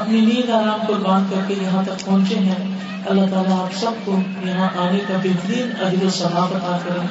[0.00, 4.18] اپنی نیند آرام قربان کر کے یہاں تک پہنچے ہیں۔ اللہ تعالیٰ آپ سب کو
[4.42, 7.06] یہاں آنے کا بہترین عدل و ثواب عطا کرے۔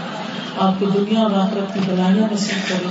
[0.58, 2.88] آپ کو دنیا اور آخرت کی بلائیاں نصیب کرے۔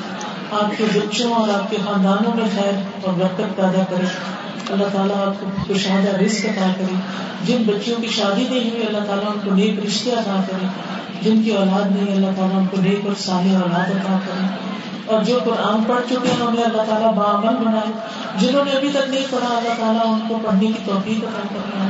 [0.51, 2.72] آپ کے بچوں اور آپ کے خاندانوں میں خیر
[3.05, 4.07] اور برکت پیدا کرے۔
[4.70, 6.94] اللہ تعالیٰ آپ کو خوشحادہ رزق عطا کرے،
[7.44, 10.66] جن بچوں کی شادی نہیں ہوئی، اللہ تعالیٰ ان کو نیک رشتے عطا کرے۔
[11.22, 14.46] جن کی اولاد نہیں، اللہ تعالیٰ ان کو نیک اور صالح اولاد عطا کرے۔
[15.06, 17.92] اور جو قرآن پڑھ چکے ہیں انہیں اللہ تعالیٰ بامن بنائے۔
[18.38, 21.88] جنہوں نے ابھی تک نہیں پڑھا، اللہ تعالیٰ ان کو پڑھنے کی توفیق عطا کرنا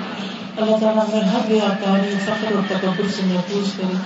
[0.56, 3.96] اللہ تعالیٰ ہمیں ہر ریاکاری فخر اور تکبر سے محفوظ کرے۔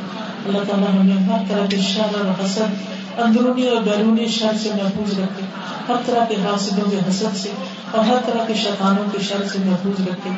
[0.46, 5.18] اللہ تعالیٰ ہمیں ہر طرح کے شر اور حسد، اندرونی اور بیرونی شر سے محفوظ
[5.18, 5.46] رکھے۔
[5.88, 7.48] ہر طرح کے حاصلوں کے حسد سے
[7.90, 10.30] اور ہر طرح کے شیطانوں کے شر سے محفوظ رکھے۔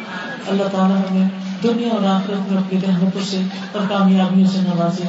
[0.48, 1.28] اللہ تعالیٰ ہمیں
[1.62, 3.40] دنیا اور آخرت میں اپنی رحمتوں سے
[3.72, 5.02] اور کامیابیوں سے نوازے۔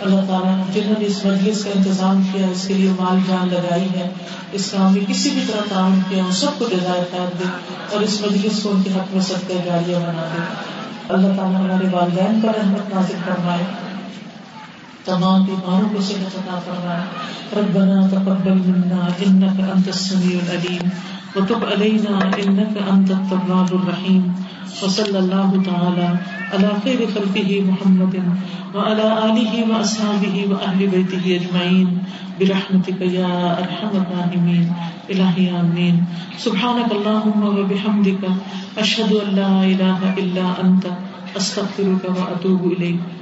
[0.00, 3.88] اللہ تعالیٰ جنہوں نے اس مجلس کا انتظام کیا، اس کے لیے مال جان لگائی
[3.94, 4.08] ہے،
[4.52, 7.44] اس کام میں کسی بھی طرح تعاون کیا، ان سب کو جزائے خیر دے
[7.92, 10.40] اور اس مجلس کو ان کے حق میں سب کا جاریہ بنا دے۔
[11.08, 13.81] اللہ تعالیٰ ہمارے والدین پر رحمت نازل فرمائے۔
[15.04, 20.88] تمام بیماروں کو صحت عطا فرمائے ربنا تقبل منا انك انت السميع العليم
[21.36, 24.32] وتب علينا انك انت التواب الرحيم
[24.82, 26.08] وصلى الله تعالى
[26.52, 28.14] على خير خلقه محمد
[28.74, 31.88] وعلى اله واصحابه واهل بيته اجمعين
[32.40, 33.32] برحمتك يا
[33.62, 34.66] ارحم الراحمين
[35.10, 36.04] الهي امين
[36.44, 38.22] سبحانك اللهم وبحمدك
[38.78, 40.86] اشهد ان لا اله الا انت۔
[41.36, 43.21] استغفرك واتوب اليك